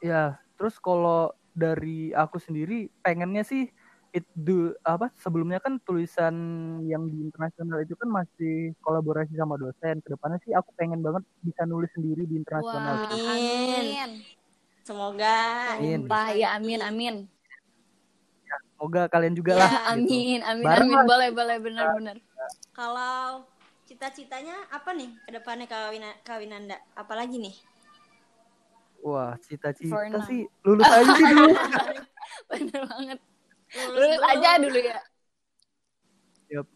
ya 0.02 0.38
terus 0.54 0.78
kalau 0.78 1.34
dari 1.54 2.14
aku 2.14 2.38
sendiri 2.38 2.86
pengennya 3.02 3.42
sih 3.42 3.66
itu 4.12 4.76
apa 4.84 5.08
sebelumnya 5.16 5.56
kan 5.56 5.80
tulisan 5.88 6.36
yang 6.84 7.08
di 7.08 7.24
internasional 7.24 7.80
itu 7.80 7.96
kan 7.96 8.12
masih 8.12 8.76
kolaborasi 8.84 9.32
sama 9.32 9.56
dosen 9.56 10.04
ke 10.04 10.08
depannya 10.12 10.36
sih 10.44 10.52
aku 10.52 10.68
pengen 10.76 11.00
banget 11.00 11.24
bisa 11.40 11.64
nulis 11.64 11.88
sendiri 11.96 12.28
di 12.28 12.36
internasional 12.36 13.00
Amin. 13.08 13.24
amin. 13.24 14.10
Semoga 14.84 15.36
Amin. 15.80 16.04
Sumpah 16.04 16.26
ya 16.36 16.48
amin 16.60 16.80
amin. 16.84 17.16
semoga 18.76 19.06
kalian 19.08 19.32
juga 19.38 19.54
Ya, 19.54 19.60
lah 19.62 19.70
gitu. 19.94 20.12
Amin, 20.18 20.40
amin, 20.42 20.66
Bareng 20.66 20.90
amin. 20.90 20.96
lah. 20.98 21.06
Boleh, 21.06 21.28
boleh, 21.30 21.56
benar-benar. 21.62 22.16
Kalau 22.74 23.46
cita-citanya 23.86 24.58
apa 24.74 24.90
nih 24.90 25.06
ke 25.22 25.30
depannya 25.38 25.70
kawin 25.70 26.02
kawinanda? 26.26 26.76
Apalagi 26.98 27.38
nih? 27.38 27.54
wah 29.02 29.34
cita-cita 29.42 30.18
sih 30.30 30.46
lulus 30.62 30.86
aja 30.86 31.10
sih 31.10 31.26
dulu 31.26 31.50
Bener 32.50 32.80
banget. 32.86 33.18
Lulus 33.72 33.96
Lulus 33.96 34.12
dulu. 34.14 34.30
aja 34.30 34.50
dulu 34.58 34.78
ya. 34.78 34.98
Yap. 36.52 36.66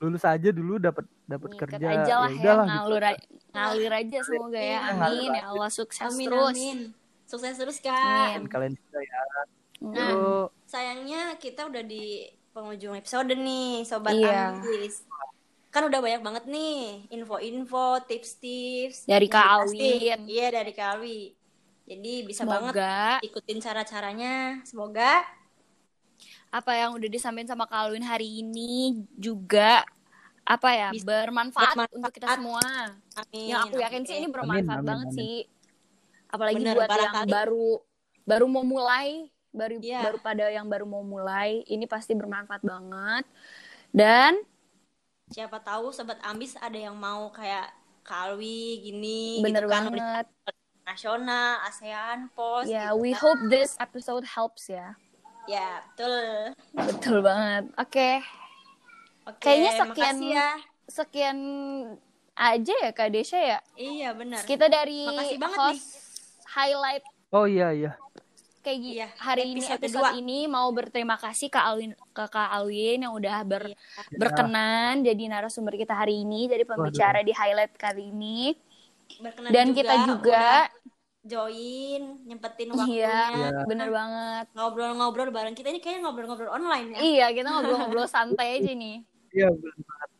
lulus 0.00 0.24
aja 0.24 0.48
dulu 0.48 0.80
dapat 0.80 1.04
dapat 1.28 1.50
kerja 1.60 1.76
aja 1.76 2.14
lah 2.24 2.30
ya, 2.32 2.40
udahlah 2.40 2.64
gitu. 2.64 2.72
ngalur, 2.72 3.02
a- 3.04 3.22
ngalir 3.52 3.92
aja 3.92 4.18
semoga 4.24 4.56
ya. 4.56 4.64
Iya, 4.64 4.78
Amin, 4.96 5.28
ya 5.36 5.44
Allah 5.46 5.70
sukses 5.70 6.08
Amin 6.08 6.24
terus. 6.26 6.56
amin. 6.56 6.78
Sukses 7.28 7.54
terus 7.54 7.78
kak. 7.78 8.40
Amin. 8.40 8.48
Kalian 8.48 8.72
juga 8.74 8.98
ya. 8.98 9.20
Yuk. 9.80 10.48
Sayangnya 10.64 11.36
kita 11.36 11.68
udah 11.68 11.84
di 11.84 12.26
penghujung 12.50 12.96
episode 12.96 13.28
nih, 13.30 13.84
sobat 13.84 14.16
Iya. 14.16 14.56
ambis. 14.56 15.04
Kan 15.68 15.86
udah 15.86 16.00
banyak 16.00 16.22
banget 16.24 16.44
nih 16.48 17.06
info-info, 17.12 18.00
tips-tips 18.02 19.04
Dari 19.04 19.28
Kak. 19.28 19.68
Alwin. 19.68 20.26
Iya 20.26 20.48
dari 20.48 20.72
Kak 20.72 20.96
Alwi. 20.96 21.36
Jadi 21.84 22.12
bisa 22.24 22.42
banget 22.42 22.72
Semoga 22.72 23.20
ikutin 23.20 23.58
cara-caranya. 23.60 24.34
Semoga 24.64 25.22
apa 26.50 26.72
yang 26.74 26.90
udah 26.92 27.08
disampaikan 27.08 27.48
sama 27.48 27.64
Kak 27.64 27.86
Alwin 27.86 28.02
hari 28.02 28.42
ini 28.42 28.70
juga 29.14 29.86
apa 30.42 30.68
ya 30.70 30.88
Bisa 30.90 31.04
bermanfaat, 31.04 31.78
bermanfaat. 31.78 31.94
untuk 31.94 32.10
kita 32.12 32.26
semua. 32.34 32.64
amin. 33.14 33.46
yang 33.46 33.60
aku 33.64 33.76
yakin 33.78 34.02
sih 34.02 34.16
ini 34.18 34.28
bermanfaat 34.28 34.66
Amin, 34.76 34.82
amin, 34.82 34.88
banget 34.88 35.08
amin. 35.08 35.16
sih 35.16 35.36
apalagi 36.26 36.56
Bener, 36.58 36.74
buat 36.74 36.82
yang 36.82 36.92
barangkali- 36.92 37.30
baru 37.30 37.68
baru 38.24 38.46
mau 38.46 38.64
mulai 38.64 39.08
baru 39.50 39.74
Iya. 39.78 40.00
baru 40.04 40.18
pada 40.20 40.44
yang 40.46 40.66
baru 40.66 40.84
mau 40.84 41.02
mulai 41.02 41.62
ini 41.64 41.82
pasti 41.84 42.12
bermanfaat 42.12 42.62
banget 42.62 43.24
dan 43.90 44.34
Siapa 45.28 45.58
tahu 45.58 45.90
sobat 45.90 46.18
ambis 46.20 46.54
ada 46.56 46.74
yang 46.74 46.94
mau 46.94 47.30
kayak 47.30 47.70
Kak 48.02 48.18
Alwi 48.28 48.80
gini 48.80 49.38
bener 49.38 49.62
gitu 49.62 49.70
kan 49.70 49.82
banget 49.86 50.26
nasional, 50.82 51.62
ASEAN, 51.62 52.26
POS. 52.32 52.66
ya 52.66 52.90
gitu 52.90 52.98
we 52.98 53.10
kan. 53.12 53.20
hope 53.20 53.40
this 53.46 53.78
episode 53.78 54.26
helps 54.26 54.66
ya 54.66 54.98
Ya, 55.44 55.82
betul. 55.84 56.24
betul 56.74 57.16
banget 57.20 57.64
oke 57.76 58.10
Oke, 59.28 59.46
Kayaknya 59.46 59.72
sekian 59.76 60.16
ya. 60.24 60.48
sekian 60.86 61.38
aja 62.32 62.74
ya 62.74 62.90
Kak 62.90 63.08
Desya 63.10 63.40
ya 63.40 63.58
Iya, 63.74 64.10
benar. 64.12 64.42
kita 64.42 64.66
dari 64.66 65.06
Makasih 65.06 65.38
banget 65.38 65.58
host 65.60 65.86
highlight 66.48 67.04
oh 67.30 67.44
iya 67.44 67.70
iya 67.70 67.92
kayak 68.60 68.78
gini 68.78 68.94
Iya, 68.94 69.08
hari 69.16 69.42
ini 69.48 69.60
episode 69.62 69.78
episode 69.78 70.04
dua. 70.04 70.10
ini 70.14 70.38
mau 70.44 70.68
berterima 70.68 71.16
kasih 71.16 71.48
ke 71.48 71.56
Alwin 71.56 71.92
ke 72.10 72.24
Kak 72.26 72.48
Alwin 72.50 73.00
yang 73.00 73.14
udah 73.14 73.40
ber, 73.40 73.64
Iya. 73.66 73.76
berkenan 74.12 75.00
jadi 75.00 75.22
narasumber 75.26 75.74
kita 75.74 75.94
hari 75.94 76.20
ini 76.20 76.44
jadi 76.44 76.64
pembicara 76.64 77.20
di 77.20 77.30
highlight 77.30 77.72
kali 77.74 78.08
ini 78.08 78.52
Berkenan 79.16 79.50
dan 79.50 79.66
juga 79.68 79.76
kita 79.76 79.94
juga 80.06 80.30
udah 80.30 80.60
join, 81.22 82.02
nyempetin 82.24 82.72
waktunya. 82.72 82.96
iya 82.96 83.20
Iya. 83.30 83.64
bener 83.64 83.88
banget 83.88 84.44
Ngobrol-ngobrol 84.50 85.28
bareng 85.28 85.52
kita 85.52 85.68
ini 85.68 85.78
kayaknya 85.78 86.00
ngobrol-ngobrol 86.02 86.48
online 86.50 86.86
ya. 86.90 86.98
iya 86.98 87.26
kita 87.28 87.48
ngobrol-ngobrol 87.48 88.08
santai 88.14 88.56
aja 88.56 88.72
nih 88.72 89.04
iya 89.30 89.48
bener 89.48 89.76
banget. 89.78 90.10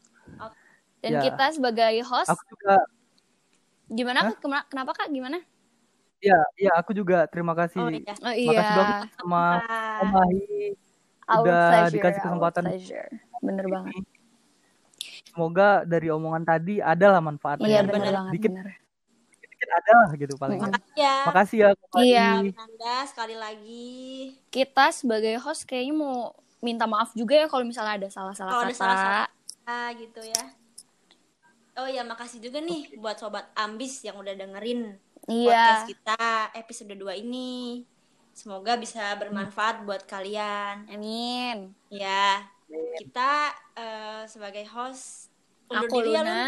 dan 1.01 1.11
Ya. 1.11 1.21
kita 1.23 1.45
sebagai 1.51 1.95
host 2.05 2.29
aku 2.29 2.45
juga 2.51 2.77
gimana 3.89 4.37
Kema- 4.37 4.67
kenapa 4.67 4.93
kak 4.95 5.09
gimana 5.09 5.41
iya 6.21 6.37
iya 6.55 6.73
aku 6.75 6.93
juga 6.93 7.25
terima 7.25 7.57
kasih 7.57 7.81
Oh 7.81 7.89
iya. 7.89 8.13
oh 8.13 8.45
makasih 8.47 8.75
banget 8.77 8.97
sama 9.15 9.43
Ah, 11.25 11.39
Om 11.39 11.43
udah 11.43 11.63
pleasure, 11.65 11.95
dikasih 11.95 12.21
kesempatan 12.21 12.63
bener 13.41 13.67
banget 13.67 13.95
semoga 15.27 15.69
dari 15.85 16.11
omongan 16.11 16.43
tadi 16.43 16.75
ada 16.79 17.07
lah 17.09 17.23
manfaatnya 17.23 17.65
iya 17.65 17.81
bener. 17.81 17.95
bener 17.97 18.13
banget 18.13 18.33
Dikit. 18.37 18.51
bener 18.53 18.67
dikit 18.69 18.90
ada 19.71 19.93
lah 20.05 20.11
gitu 20.19 20.35
paling 20.37 20.59
makasih 20.61 20.95
ya. 20.99 21.17
makasih 21.27 21.59
ya. 21.59 21.71
Iya. 22.01 22.29
Nanda 22.55 22.97
sekali 23.07 23.37
lagi. 23.39 23.91
kita 24.51 24.91
sebagai 24.91 25.39
host 25.39 25.65
kayaknya 25.65 25.95
mau 25.95 26.35
minta 26.61 26.85
maaf 26.85 27.15
juga 27.17 27.41
ya 27.41 27.47
kalau 27.49 27.65
misalnya 27.65 27.97
ada 27.97 28.09
salah-salah 28.13 28.53
Kalau 28.53 28.65
ada 28.69 28.75
kata 28.75 28.83
salah-salah 28.83 29.29
Ah, 29.71 29.95
gitu 29.95 30.19
ya. 30.25 30.45
Oh 31.79 31.87
ya, 31.87 32.03
makasih 32.03 32.43
juga 32.43 32.59
nih 32.59 32.99
buat 32.99 33.17
sobat 33.17 33.47
ambis 33.55 34.03
yang 34.03 34.19
udah 34.19 34.35
dengerin 34.35 34.99
iya 35.31 35.79
podcast 35.79 35.87
kita 35.89 36.23
episode 36.59 36.93
2 36.99 37.23
ini. 37.23 37.87
Semoga 38.35 38.75
bisa 38.75 39.15
bermanfaat 39.15 39.87
buat 39.87 40.03
kalian. 40.11 40.91
amin 40.91 41.71
Ya, 41.89 42.45
kita 42.99 43.55
eh, 43.79 44.23
sebagai 44.27 44.67
host 44.71 45.31
undur 45.71 45.87
aku 45.87 45.97
diri 46.03 46.19
ya, 46.19 46.23
Lun. 46.23 46.27
Luna 46.27 46.47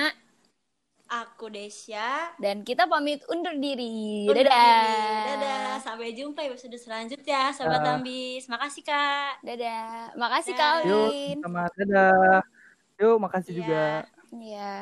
Aku 1.13 1.47
Desya. 1.47 2.33
dan 2.37 2.65
kita 2.65 2.89
pamit 2.89 3.21
undur 3.27 3.53
diri 3.55 4.25
Undur 4.25 4.41
dadah 4.41 4.49
diri. 4.49 5.29
Dadah. 5.29 5.77
Sampai 5.79 6.13
jumpa 6.13 6.41
episode 6.43 6.73
selanjutnya, 6.75 7.53
sobat 7.53 7.81
Dah. 7.81 7.97
ambis. 7.97 8.47
Makasih, 8.47 8.81
Kak. 8.81 9.43
dadah 9.43 10.15
makasih 10.15 10.55
Dah. 10.55 10.81
Kak 10.81 10.89
yuk 10.89 11.11
sama 11.39 11.63
dadah 11.75 12.41
yuk 12.97 13.17
makasih 13.19 13.53
Iya. 13.53 13.59
juga 13.59 13.85
iya 14.33 14.73